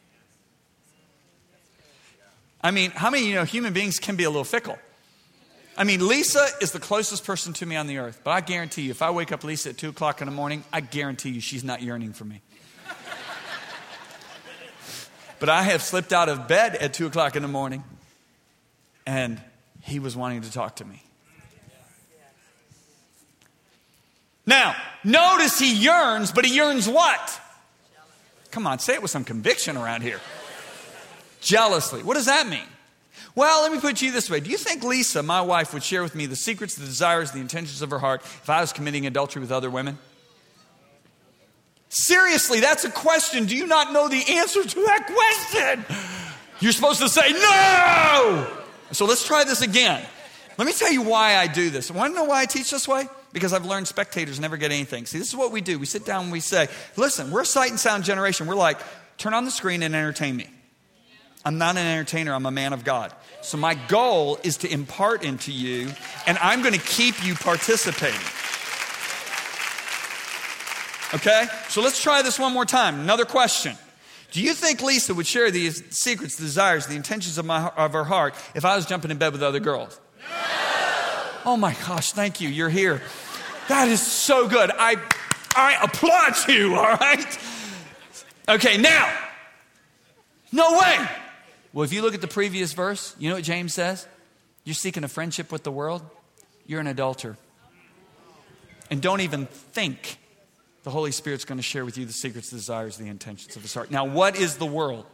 [2.62, 4.78] I mean, how many you know human beings can be a little fickle?
[5.76, 8.82] I mean, Lisa is the closest person to me on the earth, but I guarantee
[8.82, 11.40] you, if I wake up Lisa at 2 o'clock in the morning, I guarantee you
[11.40, 12.42] she's not yearning for me.
[15.40, 17.84] But I have slipped out of bed at 2 o'clock in the morning,
[19.06, 19.40] and
[19.82, 21.02] he was wanting to talk to me.
[24.46, 24.74] Now,
[25.04, 27.40] notice he yearns, but he yearns what?
[28.50, 30.20] Come on, say it with some conviction around here.
[31.40, 32.02] Jealously.
[32.02, 32.66] What does that mean?
[33.34, 34.40] Well, let me put you this way.
[34.40, 37.40] Do you think Lisa, my wife, would share with me the secrets, the desires, the
[37.40, 39.98] intentions of her heart if I was committing adultery with other women?
[41.88, 43.46] Seriously, that's a question.
[43.46, 45.84] Do you not know the answer to that question?
[46.60, 48.46] You're supposed to say no.
[48.92, 50.04] So let's try this again.
[50.58, 51.90] Let me tell you why I do this.
[51.90, 53.08] Want to know why I teach this way?
[53.32, 55.06] Because I've learned spectators never get anything.
[55.06, 55.78] See, this is what we do.
[55.78, 58.46] We sit down and we say, listen, we're a sight and sound generation.
[58.46, 58.78] We're like,
[59.18, 60.48] turn on the screen and entertain me.
[61.44, 63.12] I'm not an entertainer, I'm a man of God.
[63.40, 65.90] So my goal is to impart into you,
[66.26, 68.20] and I'm going to keep you participating.
[71.14, 71.46] Okay?
[71.68, 73.00] So let's try this one more time.
[73.00, 73.76] Another question.
[74.30, 77.92] Do you think Lisa would share these secrets, the desires, the intentions of, my, of
[77.94, 79.98] her heart if I was jumping in bed with other girls?
[80.18, 80.58] No!
[81.46, 82.48] Oh my gosh, thank you.
[82.48, 83.00] You're here.
[83.68, 84.70] That is so good.
[84.70, 84.96] I,
[85.56, 87.38] I applaud you, all right?
[88.48, 89.10] Okay, now,
[90.52, 91.08] no way.
[91.72, 94.06] Well, if you look at the previous verse, you know what James says?
[94.64, 96.02] You're seeking a friendship with the world,
[96.66, 97.38] you're an adulterer.
[98.90, 100.18] And don't even think
[100.88, 103.60] the Holy Spirit's going to share with you the secrets, the desires, the intentions of
[103.60, 103.90] his heart.
[103.90, 105.04] Now, what is the world?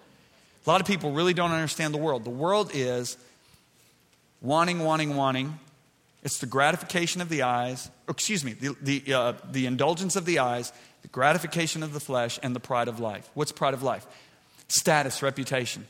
[0.64, 2.22] A lot of people really don't understand the world.
[2.22, 3.16] The world is
[4.40, 5.58] wanting, wanting, wanting.
[6.22, 10.38] It's the gratification of the eyes, excuse me, the, the, uh, the indulgence of the
[10.38, 13.28] eyes, the gratification of the flesh, and the pride of life.
[13.34, 14.06] What's pride of life?
[14.68, 15.88] Status, reputation.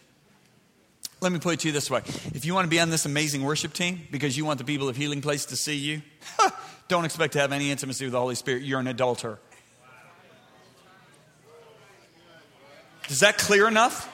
[1.21, 2.01] Let me put it to you this way
[2.33, 4.89] if you want to be on this amazing worship team because you want the people
[4.89, 6.01] of Healing Place to see you,
[6.89, 8.63] don't expect to have any intimacy with the Holy Spirit.
[8.63, 9.39] You're an adulterer.
[13.09, 14.11] Is that clear enough?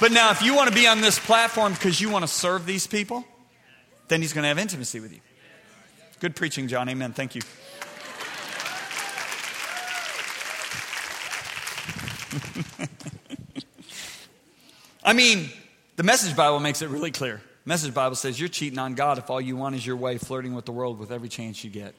[0.00, 2.66] But now, if you want to be on this platform because you want to serve
[2.66, 3.24] these people,
[4.08, 5.20] then he's going to have intimacy with you.
[6.20, 6.88] Good preaching, John.
[6.88, 7.12] Amen.
[7.12, 7.42] Thank you.
[15.04, 15.50] I mean,
[15.96, 17.40] the Message Bible makes it really clear.
[17.64, 20.54] Message Bible says you're cheating on God if all you want is your way, flirting
[20.54, 21.94] with the world with every chance you get.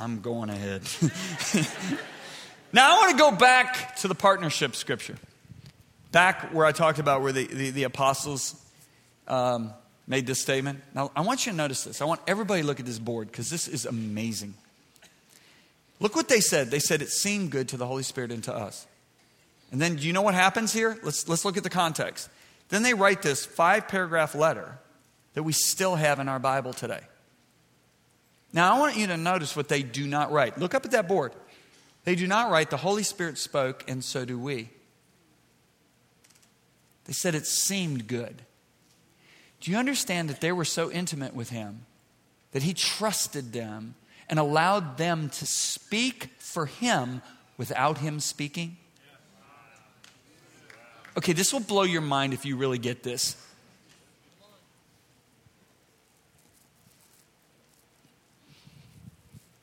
[0.00, 0.82] I'm going ahead.
[2.72, 5.16] now, I want to go back to the partnership scripture.
[6.12, 8.54] Back where I talked about where the, the, the apostles
[9.26, 9.72] um,
[10.06, 10.80] made this statement.
[10.94, 12.02] Now, I want you to notice this.
[12.02, 14.54] I want everybody to look at this board because this is amazing.
[16.00, 16.70] Look what they said.
[16.70, 18.86] They said it seemed good to the Holy Spirit and to us.
[19.70, 20.98] And then, do you know what happens here?
[21.02, 22.30] Let's, let's look at the context.
[22.68, 24.78] Then they write this five paragraph letter
[25.34, 27.00] that we still have in our Bible today.
[28.52, 30.58] Now, I want you to notice what they do not write.
[30.58, 31.32] Look up at that board.
[32.08, 34.70] They do not write, the Holy Spirit spoke, and so do we.
[37.04, 38.40] They said it seemed good.
[39.60, 41.84] Do you understand that they were so intimate with him
[42.52, 43.94] that he trusted them
[44.30, 47.20] and allowed them to speak for him
[47.58, 48.78] without him speaking?
[51.14, 53.36] Okay, this will blow your mind if you really get this.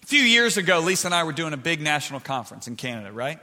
[0.06, 3.12] A few years ago, Lisa and I were doing a big national conference in Canada,
[3.12, 3.40] right?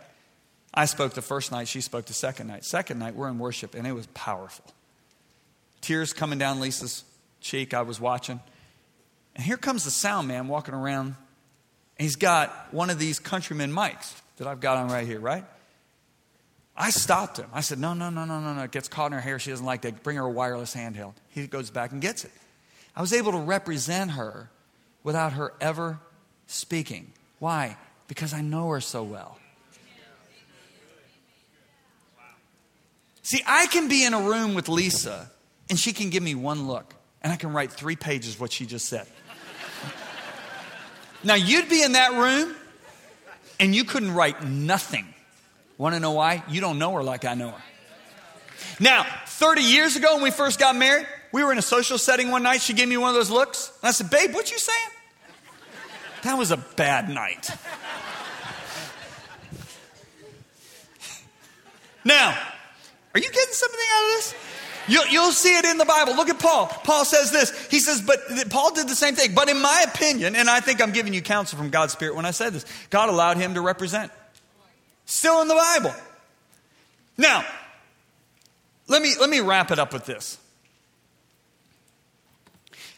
[0.72, 2.64] I spoke the first night, she spoke the second night.
[2.64, 4.64] Second night, we're in worship, and it was powerful.
[5.80, 7.02] Tears coming down Lisa's
[7.40, 8.38] cheek, I was watching.
[9.34, 11.16] And here comes the sound man walking around,
[11.98, 15.44] he's got one of these countryman mics that I've got on right here, right?
[16.76, 17.48] I stopped him.
[17.52, 18.62] I said, No, no, no, no, no, no.
[18.62, 19.40] It gets caught in her hair.
[19.40, 20.04] She doesn't like that.
[20.04, 21.14] Bring her a wireless handheld.
[21.30, 22.30] He goes back and gets it.
[22.94, 24.48] I was able to represent her
[25.02, 25.98] without her ever
[26.52, 27.12] speaking.
[27.38, 27.76] Why?
[28.08, 29.38] Because I know her so well.
[33.22, 35.30] See, I can be in a room with Lisa
[35.70, 38.66] and she can give me one look and I can write three pages what she
[38.66, 39.06] just said.
[41.24, 42.54] now, you'd be in that room
[43.60, 45.06] and you couldn't write nothing
[45.82, 46.44] Want to know why?
[46.48, 47.62] You don't know her like I know her.
[48.78, 52.30] Now, 30 years ago when we first got married, we were in a social setting
[52.30, 52.60] one night.
[52.60, 53.72] She gave me one of those looks.
[53.82, 55.01] And I said, Babe, what you saying?
[56.22, 57.50] That was a bad night.
[62.04, 62.38] now,
[63.14, 64.34] are you getting something out of this?
[64.88, 66.16] You'll, you'll, see it in the Bible.
[66.16, 66.66] Look at Paul.
[66.66, 67.68] Paul says this.
[67.68, 68.18] He says, but
[68.50, 69.32] Paul did the same thing.
[69.34, 72.26] But in my opinion, and I think I'm giving you counsel from God's Spirit when
[72.26, 74.10] I said this, God allowed him to represent.
[75.06, 75.94] Still in the Bible.
[77.16, 77.44] Now,
[78.88, 80.38] let me, let me wrap it up with this.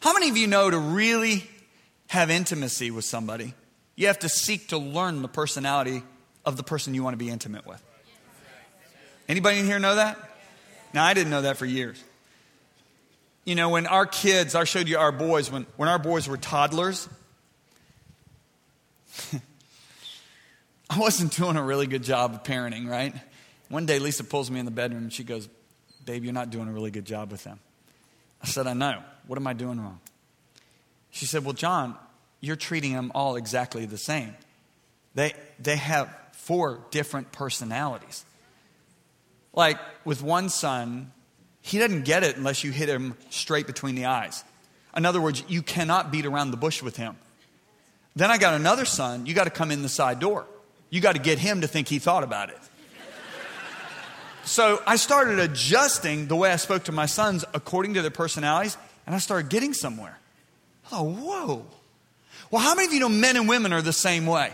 [0.01, 1.49] How many of you know to really
[2.15, 3.55] have intimacy with somebody,
[3.97, 6.03] you have to seek to learn the personality
[6.45, 7.83] of the person you want to be intimate with?
[9.29, 10.19] Anybody in here know that?
[10.93, 12.03] Now, I didn't know that for years.
[13.45, 16.37] You know, when our kids, I showed you our boys, when, when our boys were
[16.37, 17.09] toddlers,
[20.91, 23.15] I wasn't doing a really good job of parenting, right?
[23.69, 25.49] One day, Lisa pulls me in the bedroom and she goes,
[26.05, 27.59] Babe, you're not doing a really good job with them.
[28.43, 29.03] I said, I know.
[29.27, 30.01] What am I doing wrong?
[31.11, 31.97] She said, Well, John,
[32.45, 34.35] you're treating them all exactly the same.
[35.15, 38.25] They, they have four different personalities.
[39.53, 41.13] Like with one son,
[41.63, 44.45] he doesn't get it unless you hit him straight between the eyes.
[44.97, 47.17] In other words, you cannot beat around the bush with him.
[48.15, 50.47] Then I got another son, you got to come in the side door.
[50.91, 52.59] You got to get him to think he thought about it.
[54.45, 58.77] So I started adjusting the way I spoke to my sons according to their personalities,
[59.07, 60.19] and I started getting somewhere.
[60.93, 61.67] Oh, whoa.
[62.55, 64.53] Well, how many of you know men and women are the same way?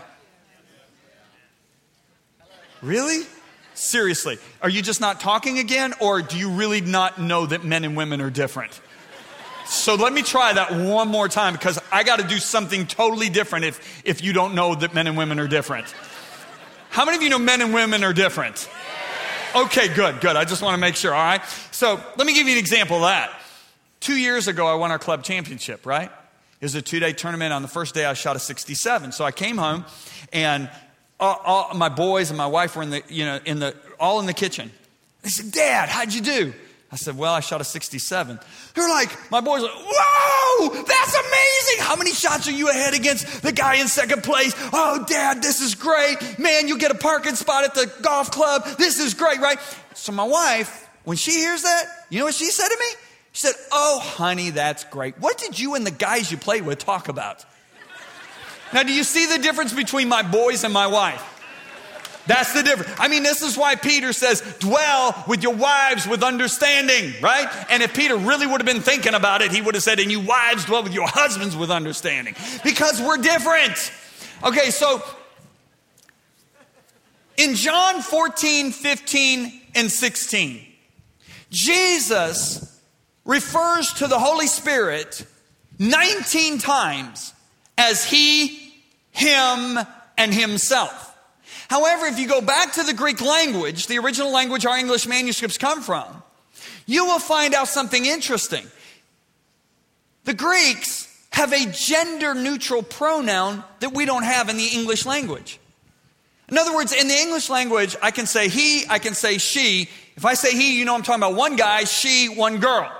[2.81, 3.27] Really?
[3.75, 4.39] Seriously.
[4.63, 7.95] Are you just not talking again, or do you really not know that men and
[7.95, 8.81] women are different?
[9.67, 13.29] So let me try that one more time because I got to do something totally
[13.29, 15.93] different if, if you don't know that men and women are different.
[16.89, 18.67] How many of you know men and women are different?
[19.55, 20.35] Okay, good, good.
[20.35, 21.45] I just want to make sure, all right?
[21.69, 23.31] So let me give you an example of that.
[23.99, 26.11] Two years ago, I won our club championship, right?
[26.61, 27.53] It was a two day tournament.
[27.53, 29.11] On the first day, I shot a 67.
[29.11, 29.83] So I came home,
[30.31, 30.69] and
[31.19, 34.19] all, all, my boys and my wife were in the, you know, in the, all
[34.19, 34.71] in the kitchen.
[35.23, 36.53] They said, Dad, how'd you do?
[36.91, 38.39] I said, Well, I shot a 67.
[38.75, 41.83] They're like, my boys like, Whoa, that's amazing.
[41.83, 44.53] How many shots are you ahead against the guy in second place?
[44.71, 46.37] Oh, Dad, this is great.
[46.37, 48.65] Man, you get a parking spot at the golf club.
[48.77, 49.57] This is great, right?
[49.95, 53.01] So my wife, when she hears that, you know what she said to me?
[53.31, 55.19] She said, Oh, honey, that's great.
[55.19, 57.45] What did you and the guys you played with talk about?
[58.73, 61.27] Now, do you see the difference between my boys and my wife?
[62.27, 62.91] That's the difference.
[62.99, 67.47] I mean, this is why Peter says, dwell with your wives with understanding, right?
[67.69, 70.11] And if Peter really would have been thinking about it, he would have said, and
[70.11, 72.35] you wives dwell with your husbands with understanding.
[72.63, 73.91] Because we're different.
[74.43, 75.03] Okay, so
[77.37, 80.67] in John 14, 15, and 16,
[81.49, 82.70] Jesus
[83.31, 85.25] refers to the Holy Spirit
[85.79, 87.33] 19 times
[87.77, 88.73] as He,
[89.11, 89.79] Him,
[90.17, 91.07] and Himself.
[91.69, 95.57] However, if you go back to the Greek language, the original language our English manuscripts
[95.57, 96.05] come from,
[96.85, 98.65] you will find out something interesting.
[100.25, 105.57] The Greeks have a gender neutral pronoun that we don't have in the English language.
[106.49, 109.87] In other words, in the English language, I can say he, I can say she.
[110.17, 112.91] If I say he, you know I'm talking about one guy, she, one girl.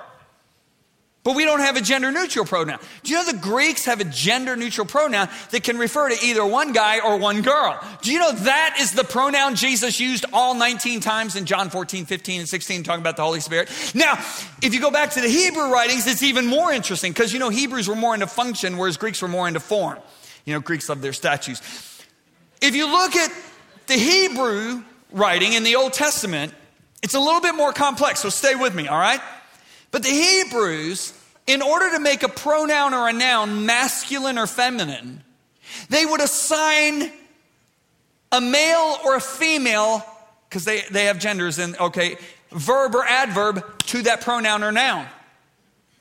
[1.23, 2.79] But we don't have a gender neutral pronoun.
[3.03, 6.43] Do you know the Greeks have a gender neutral pronoun that can refer to either
[6.43, 7.79] one guy or one girl?
[8.01, 12.05] Do you know that is the pronoun Jesus used all 19 times in John 14,
[12.05, 13.69] 15, and 16, talking about the Holy Spirit?
[13.93, 14.13] Now,
[14.63, 17.49] if you go back to the Hebrew writings, it's even more interesting because you know
[17.49, 19.99] Hebrews were more into function, whereas Greeks were more into form.
[20.45, 21.61] You know, Greeks love their statues.
[22.61, 23.31] If you look at
[23.85, 26.51] the Hebrew writing in the Old Testament,
[27.03, 29.21] it's a little bit more complex, so stay with me, all right?
[29.91, 31.13] But the Hebrews,
[31.47, 35.23] in order to make a pronoun or a noun masculine or feminine,
[35.89, 37.11] they would assign
[38.31, 40.05] a male or a female,
[40.49, 42.17] because they, they have genders in, okay,
[42.51, 45.05] verb or adverb to that pronoun or noun.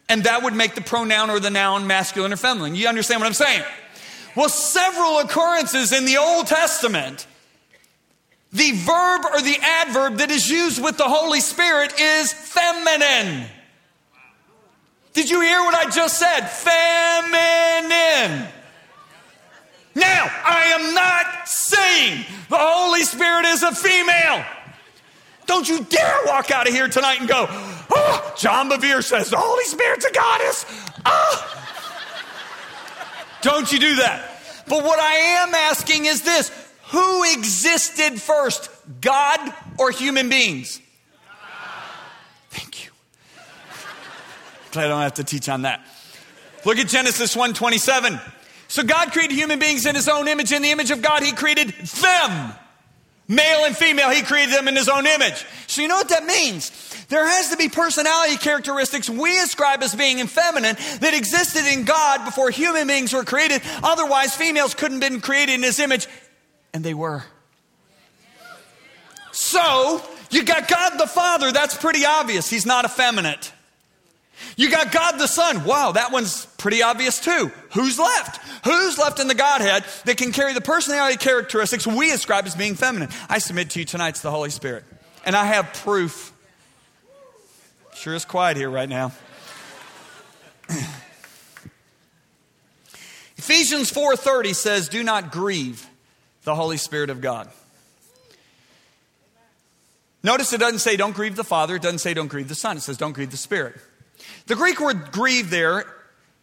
[0.09, 2.75] And that would make the pronoun or the noun masculine or feminine.
[2.75, 3.63] You understand what I'm saying?
[4.37, 7.27] Well, several occurrences in the Old Testament,
[8.53, 13.47] the verb or the adverb that is used with the Holy Spirit is feminine.
[15.13, 16.47] Did you hear what I just said?
[16.47, 18.49] Feminine.
[19.95, 24.45] Now, I am not saying the Holy Spirit is a female.
[25.47, 29.37] Don't you dare walk out of here tonight and go, oh, John Bevere says the
[29.37, 30.65] Holy Spirit's a goddess.
[31.05, 31.57] Ah.
[33.43, 34.29] Don't you do that.
[34.69, 36.53] But what I am asking is this
[36.91, 40.81] who existed first, God or human beings?
[42.51, 42.90] Thank you.
[44.73, 45.85] Glad I don't have to teach on that.
[46.65, 48.21] Look at Genesis 1:27.
[48.69, 50.53] So God created human beings in his own image.
[50.53, 52.55] In the image of God, he created them.
[53.27, 55.45] Male and female, he created them in his own image.
[55.67, 56.71] So you know what that means?
[57.09, 62.25] There has to be personality characteristics we ascribe as being feminine that existed in God
[62.25, 63.63] before human beings were created.
[63.83, 66.09] Otherwise, females couldn't have been created in his image.
[66.73, 67.25] And they were.
[69.33, 71.53] So, you got God the Father.
[71.53, 72.51] That's pretty obvious.
[72.51, 73.53] He's not effeminate.
[74.57, 75.65] You got God the Son.
[75.65, 77.51] Wow, that one's pretty obvious too.
[77.75, 78.41] Who's left?
[78.65, 82.75] Who's left in the Godhead that can carry the personality characteristics we ascribe as being
[82.75, 83.09] feminine?
[83.29, 84.85] I submit to you tonight's the Holy Spirit.
[85.25, 86.33] And I have proof.
[87.95, 89.13] Sure is quiet here right now.
[93.37, 95.87] Ephesians 4:30 says, "Do not grieve
[96.45, 97.51] the Holy Spirit of God."
[100.23, 102.77] Notice it doesn't say don't grieve the Father, it doesn't say don't grieve the Son,
[102.77, 103.81] it says don't grieve the Spirit.
[104.51, 105.85] The Greek word grieve there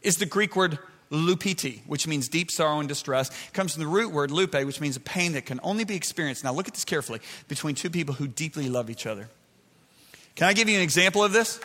[0.01, 0.79] is the Greek word
[1.11, 3.29] lupiti, which means deep sorrow and distress.
[3.29, 5.97] It comes from the root word lupe, which means a pain that can only be
[5.97, 6.41] experienced.
[6.45, 9.27] Now, look at this carefully between two people who deeply love each other.
[10.35, 11.59] Can I give you an example of this?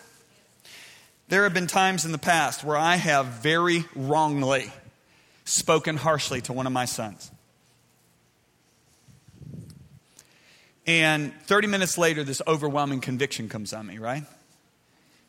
[1.28, 4.72] There have been times in the past where I have very wrongly
[5.45, 7.30] spoken harshly to one of my sons.
[10.88, 14.24] And 30 minutes later, this overwhelming conviction comes on me, right?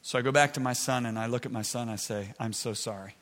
[0.03, 1.87] So I go back to my son and I look at my son.
[1.87, 3.15] I say, I'm so sorry.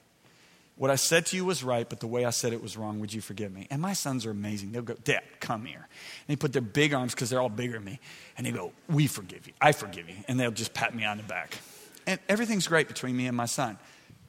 [0.78, 3.00] What I said to you was right, but the way I said it was wrong.
[3.02, 3.68] Would you forgive me?
[3.70, 4.72] And my sons are amazing.
[4.72, 5.78] They'll go, Dad, come here.
[5.78, 8.00] And they put their big arms, because they're all bigger than me,
[8.36, 9.54] and they go, We forgive you.
[9.62, 10.16] I forgive you.
[10.28, 11.60] And they'll just pat me on the back.
[12.08, 13.78] And everything's great between me and my son.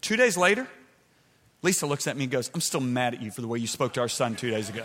[0.03, 0.69] Two days later,
[1.63, 3.67] Lisa looks at me and goes, I'm still mad at you for the way you
[3.67, 4.85] spoke to our son two days ago.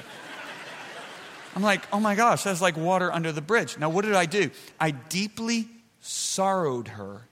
[1.56, 3.78] I'm like, oh my gosh, that's like water under the bridge.
[3.78, 4.52] Now, what did I do?
[4.80, 5.68] I deeply
[6.00, 7.24] sorrowed her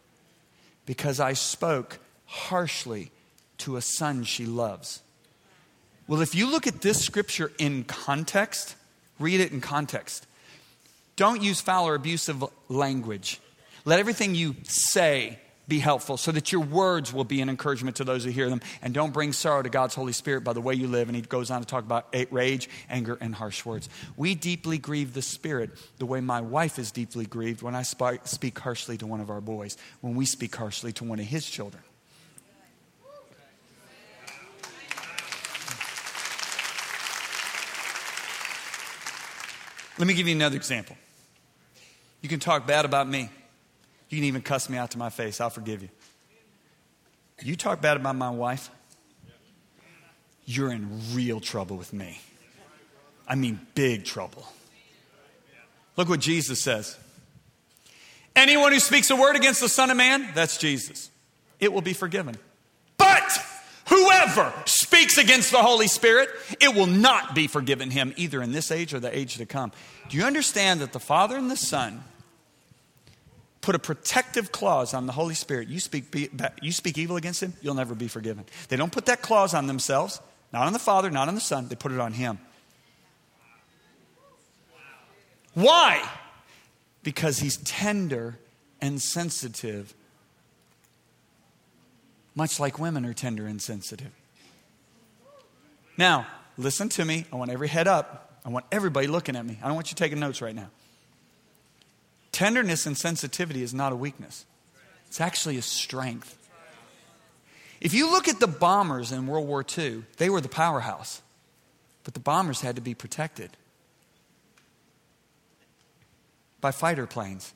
[0.86, 3.11] because I spoke harshly
[3.59, 5.01] to a son she loves.
[6.07, 8.75] Well, if you look at this scripture in context,
[9.19, 10.27] read it in context.
[11.15, 13.39] Don't use foul or abusive language.
[13.86, 18.03] Let everything you say be helpful so that your words will be an encouragement to
[18.03, 18.61] those who hear them.
[18.82, 21.09] And don't bring sorrow to God's Holy Spirit by the way you live.
[21.09, 23.89] And he goes on to talk about rage, anger, and harsh words.
[24.16, 28.59] We deeply grieve the Spirit the way my wife is deeply grieved when I speak
[28.59, 31.82] harshly to one of our boys, when we speak harshly to one of his children.
[39.97, 40.97] Let me give you another example.
[42.22, 43.30] You can talk bad about me.
[44.10, 45.41] You can even cuss me out to my face.
[45.41, 45.89] I'll forgive you.
[47.41, 48.70] You talk bad about my wife,
[50.45, 52.20] you're in real trouble with me.
[53.28, 54.45] I mean, big trouble.
[55.97, 56.97] Look what Jesus says.
[58.36, 61.10] Anyone who speaks a word against the Son of Man, that's Jesus.
[61.60, 62.38] It will be forgiven.
[62.97, 63.32] But
[63.88, 66.30] whoever speaks against the Holy Spirit,
[66.60, 69.72] it will not be forgiven him, either in this age or the age to come.
[70.10, 72.03] Do you understand that the Father and the Son
[73.66, 75.68] put a protective clause on the Holy Spirit.
[75.68, 76.16] You speak,
[76.61, 78.45] you speak evil against him, you'll never be forgiven.
[78.70, 80.22] They don't put that clause on themselves,
[80.53, 82.38] not on the Father, not on the Son, they put it on him.
[85.55, 86.07] Why?
[87.01, 88.38] Because he's tender
[88.82, 89.95] and sensitive,
[92.36, 94.11] much like women are tender and sensitive.
[95.97, 97.26] Now, listen to me.
[97.34, 98.41] I want every head up.
[98.45, 99.57] I want everybody looking at me.
[99.63, 100.70] I don't want you taking notes right now.
[102.36, 104.45] Tenderness and sensitivity is not a weakness,
[105.07, 106.38] it's actually a strength.
[107.79, 111.21] If you look at the bombers in World War II, they were the powerhouse,
[112.03, 113.51] but the bombers had to be protected
[116.59, 117.53] by fighter planes.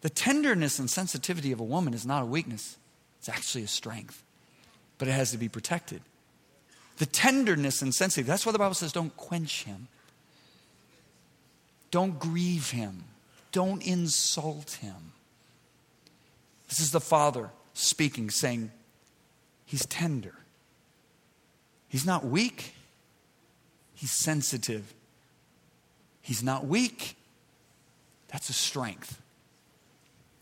[0.00, 2.78] The tenderness and sensitivity of a woman is not a weakness,
[3.18, 4.22] it's actually a strength,
[4.96, 6.00] but it has to be protected.
[6.96, 9.88] The tenderness and sensitivity, that's why the Bible says don't quench him.
[11.94, 13.04] Don't grieve him.
[13.52, 15.12] Don't insult him.
[16.68, 18.72] This is the Father speaking, saying,
[19.64, 20.34] He's tender.
[21.86, 22.74] He's not weak,
[23.94, 24.92] He's sensitive.
[26.20, 27.16] He's not weak.
[28.26, 29.22] That's a strength.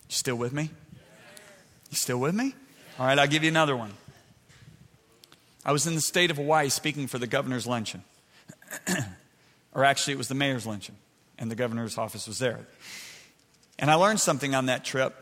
[0.09, 0.71] You still with me?
[1.91, 2.55] You still with me?
[2.99, 3.93] All right, I'll give you another one.
[5.67, 8.05] I was in the state of Hawaii speaking for the governor's luncheon.
[9.75, 10.97] or actually, it was the mayor's luncheon
[11.43, 12.61] and the governor's office was there.
[13.77, 15.13] And I learned something on that trip.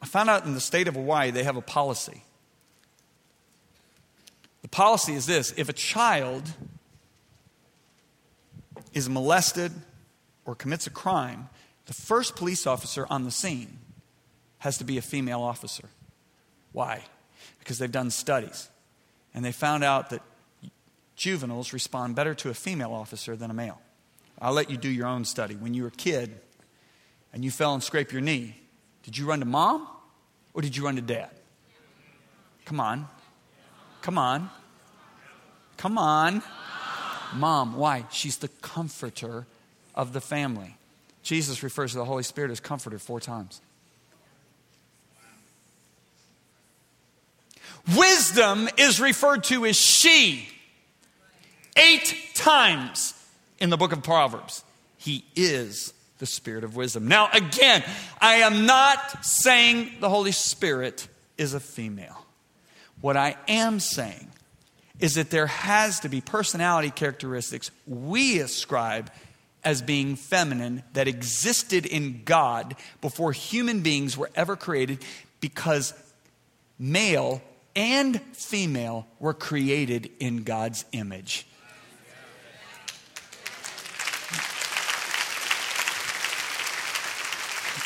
[0.00, 2.24] I found out in the state of Hawaii they have a policy.
[4.62, 6.50] The policy is this if a child
[8.94, 9.70] is molested
[10.46, 11.50] or commits a crime,
[11.84, 13.78] the first police officer on the scene
[14.60, 15.90] has to be a female officer.
[16.72, 17.04] Why?
[17.58, 18.70] Because they've done studies
[19.34, 20.22] and they found out that
[21.16, 23.82] juveniles respond better to a female officer than a male.
[24.40, 25.56] I'll let you do your own study.
[25.56, 26.40] When you were a kid
[27.32, 28.56] and you fell and scraped your knee,
[29.02, 29.88] did you run to mom
[30.54, 31.30] or did you run to dad?
[32.64, 33.08] Come on.
[34.02, 34.50] Come on.
[35.76, 36.42] Come on.
[37.34, 37.76] Mom.
[37.76, 38.04] Why?
[38.10, 39.46] She's the comforter
[39.94, 40.76] of the family.
[41.22, 43.60] Jesus refers to the Holy Spirit as comforter four times.
[47.96, 50.48] Wisdom is referred to as she
[51.76, 53.14] eight times
[53.58, 54.64] in the book of Proverbs.
[54.96, 57.06] He is the Spirit of wisdom.
[57.08, 57.84] Now, again,
[58.20, 62.24] I am not saying the Holy Spirit is a female.
[63.00, 64.28] What I am saying
[64.98, 69.10] is that there has to be personality characteristics we ascribe
[69.64, 75.04] as being feminine that existed in God before human beings were ever created
[75.40, 75.94] because
[76.78, 77.42] male
[77.76, 81.46] and female were created in God's image.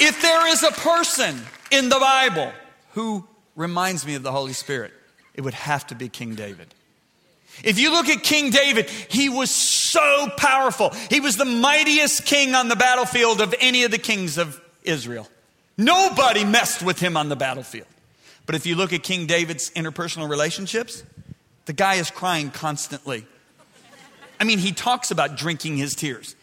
[0.01, 1.41] If there is a person
[1.71, 2.53] in the Bible
[2.93, 3.27] who
[3.57, 4.93] reminds me of the Holy Spirit,
[5.35, 6.75] it would have to be King David.
[7.63, 10.91] If you look at King David, he was so powerful.
[11.11, 15.29] He was the mightiest king on the battlefield of any of the kings of Israel.
[15.77, 17.87] Nobody messed with him on the battlefield.
[18.47, 21.05] But if you look at King David's interpersonal relationships,
[21.67, 23.27] the guy is crying constantly.
[24.41, 26.35] I mean, he talks about drinking his tears.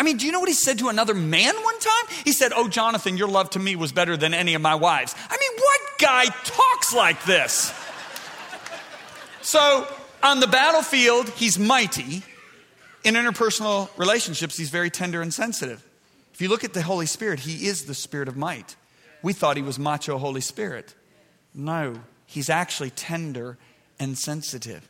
[0.00, 2.16] I mean, do you know what he said to another man one time?
[2.24, 5.14] He said, Oh, Jonathan, your love to me was better than any of my wives.
[5.28, 7.70] I mean, what guy talks like this?
[9.42, 9.86] So,
[10.22, 12.22] on the battlefield, he's mighty.
[13.04, 15.86] In interpersonal relationships, he's very tender and sensitive.
[16.32, 18.76] If you look at the Holy Spirit, he is the spirit of might.
[19.20, 20.94] We thought he was macho Holy Spirit.
[21.52, 23.58] No, he's actually tender
[23.98, 24.88] and sensitive.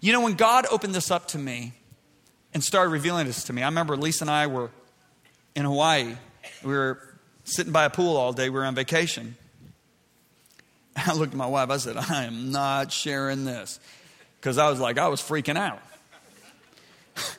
[0.00, 1.74] You know, when God opened this up to me,
[2.54, 3.62] and started revealing this to me.
[3.62, 4.70] I remember Lisa and I were
[5.54, 6.14] in Hawaii.
[6.62, 6.98] We were
[7.44, 8.48] sitting by a pool all day.
[8.48, 9.36] We were on vacation.
[10.96, 11.70] I looked at my wife.
[11.70, 13.80] I said, I am not sharing this.
[14.40, 15.80] Because I was like, I was freaking out.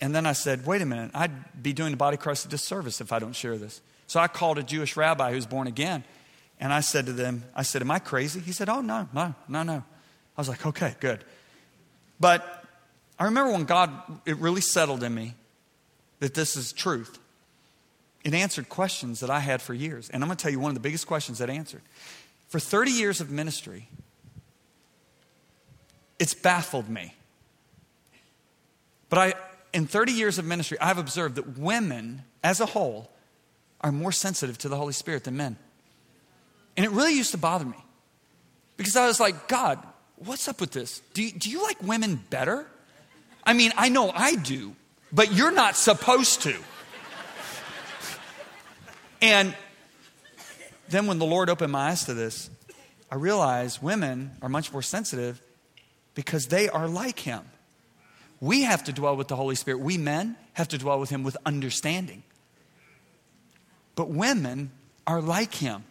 [0.00, 1.10] and then I said, wait a minute.
[1.14, 3.80] I'd be doing the body Christ a disservice if I don't share this.
[4.06, 6.04] So I called a Jewish rabbi who's born again.
[6.60, 8.38] And I said to them, I said, Am I crazy?
[8.38, 9.72] He said, Oh, no, no, no, no.
[10.36, 11.24] I was like, Okay, good.
[12.20, 12.61] But
[13.18, 13.90] I remember when God,
[14.26, 15.34] it really settled in me
[16.20, 17.18] that this is truth.
[18.24, 20.08] It answered questions that I had for years.
[20.08, 21.82] And I'm going to tell you one of the biggest questions that answered.
[22.48, 23.88] For 30 years of ministry,
[26.18, 27.14] it's baffled me.
[29.08, 29.34] But I,
[29.72, 33.10] in 30 years of ministry, I've observed that women as a whole
[33.80, 35.56] are more sensitive to the Holy Spirit than men.
[36.76, 37.76] And it really used to bother me
[38.76, 39.78] because I was like, God,
[40.16, 41.02] what's up with this?
[41.14, 42.66] Do you, do you like women better?
[43.44, 44.74] I mean, I know I do,
[45.12, 46.56] but you're not supposed to.
[49.20, 49.54] and
[50.88, 52.50] then when the Lord opened my eyes to this,
[53.10, 55.40] I realized women are much more sensitive
[56.14, 57.42] because they are like Him.
[58.40, 59.80] We have to dwell with the Holy Spirit.
[59.80, 62.22] We men have to dwell with Him with understanding.
[63.94, 64.70] But women
[65.06, 65.84] are like Him.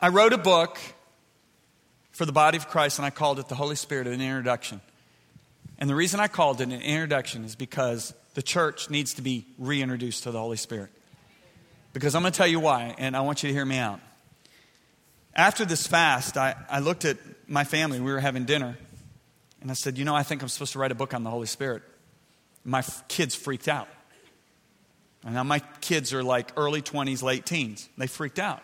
[0.00, 0.78] I wrote a book
[2.10, 4.82] for the body of Christ, and I called it The Holy Spirit an Introduction.
[5.78, 9.46] And the reason I called it an introduction is because the church needs to be
[9.58, 10.90] reintroduced to the Holy Spirit.
[11.94, 14.00] Because I'm going to tell you why, and I want you to hear me out.
[15.34, 17.16] After this fast, I, I looked at
[17.48, 17.98] my family.
[17.98, 18.76] We were having dinner.
[19.62, 21.30] And I said, You know, I think I'm supposed to write a book on the
[21.30, 21.82] Holy Spirit.
[22.64, 23.88] My f- kids freaked out.
[25.24, 27.88] And now my kids are like early 20s, late teens.
[27.96, 28.62] They freaked out.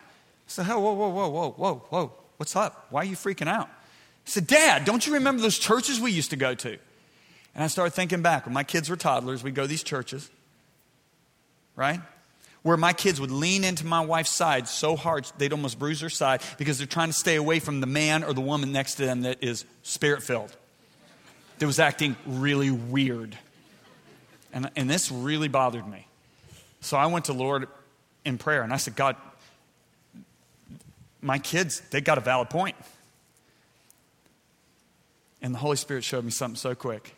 [0.59, 2.11] I said, whoa, whoa, whoa, whoa, whoa, whoa.
[2.37, 2.87] What's up?
[2.89, 3.67] Why are you freaking out?
[3.67, 6.77] I said, Dad, don't you remember those churches we used to go to?
[7.55, 8.45] And I started thinking back.
[8.45, 10.29] When my kids were toddlers, we'd go to these churches,
[11.75, 11.99] right?
[12.63, 16.09] Where my kids would lean into my wife's side so hard they'd almost bruise her
[16.09, 19.05] side because they're trying to stay away from the man or the woman next to
[19.05, 20.55] them that is spirit filled,
[21.59, 23.37] that was acting really weird.
[24.53, 26.07] And, and this really bothered me.
[26.81, 27.67] So I went to Lord
[28.23, 29.15] in prayer and I said, God,
[31.23, 32.75] my kids, they got a valid point.
[35.41, 37.15] And the Holy Spirit showed me something so quick.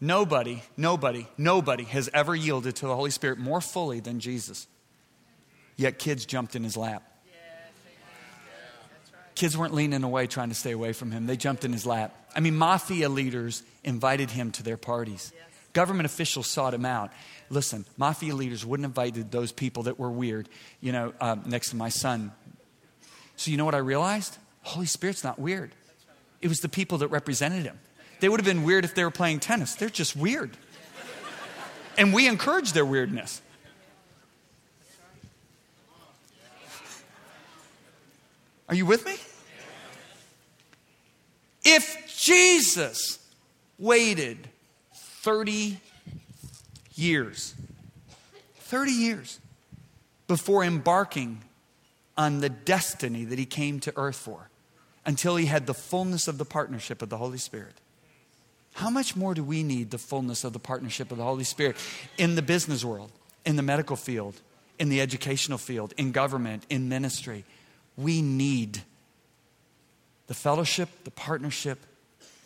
[0.00, 4.66] Nobody, nobody, nobody has ever yielded to the Holy Spirit more fully than Jesus.
[5.76, 7.02] Yet kids jumped in his lap.
[9.34, 12.14] Kids weren't leaning away trying to stay away from him, they jumped in his lap.
[12.34, 15.32] I mean, mafia leaders invited him to their parties.
[15.72, 17.12] Government officials sought him out.
[17.50, 20.48] Listen, mafia leaders wouldn't have invited those people that were weird,
[20.80, 22.32] you know, uh, next to my son.
[23.36, 24.38] So, you know what I realized?
[24.62, 25.72] Holy Spirit's not weird.
[26.40, 27.78] It was the people that represented him.
[28.20, 29.74] They would have been weird if they were playing tennis.
[29.74, 30.56] They're just weird.
[31.98, 33.40] And we encourage their weirdness.
[38.68, 39.16] Are you with me?
[41.64, 43.18] If Jesus
[43.78, 44.48] waited
[44.94, 45.78] 30
[46.94, 47.54] years,
[48.60, 49.40] 30 years
[50.26, 51.42] before embarking
[52.16, 54.48] on the destiny that he came to earth for,
[55.04, 57.74] until he had the fullness of the partnership of the Holy Spirit.
[58.74, 61.76] How much more do we need the fullness of the partnership of the Holy Spirit
[62.18, 63.10] in the business world,
[63.44, 64.40] in the medical field,
[64.78, 67.44] in the educational field, in government, in ministry?
[67.96, 68.82] We need
[70.26, 71.78] the fellowship, the partnership,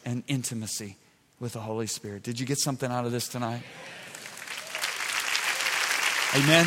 [0.04, 0.96] and intimacy
[1.40, 2.22] with the Holy Spirit.
[2.22, 3.62] Did you get something out of this tonight?
[6.36, 6.66] Amen.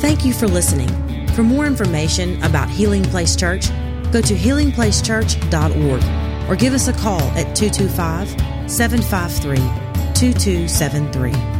[0.00, 0.88] Thank you for listening.
[1.34, 3.68] For more information about Healing Place Church,
[4.12, 8.28] go to healingplacechurch.org or give us a call at 225
[8.70, 9.56] 753
[10.14, 11.57] 2273.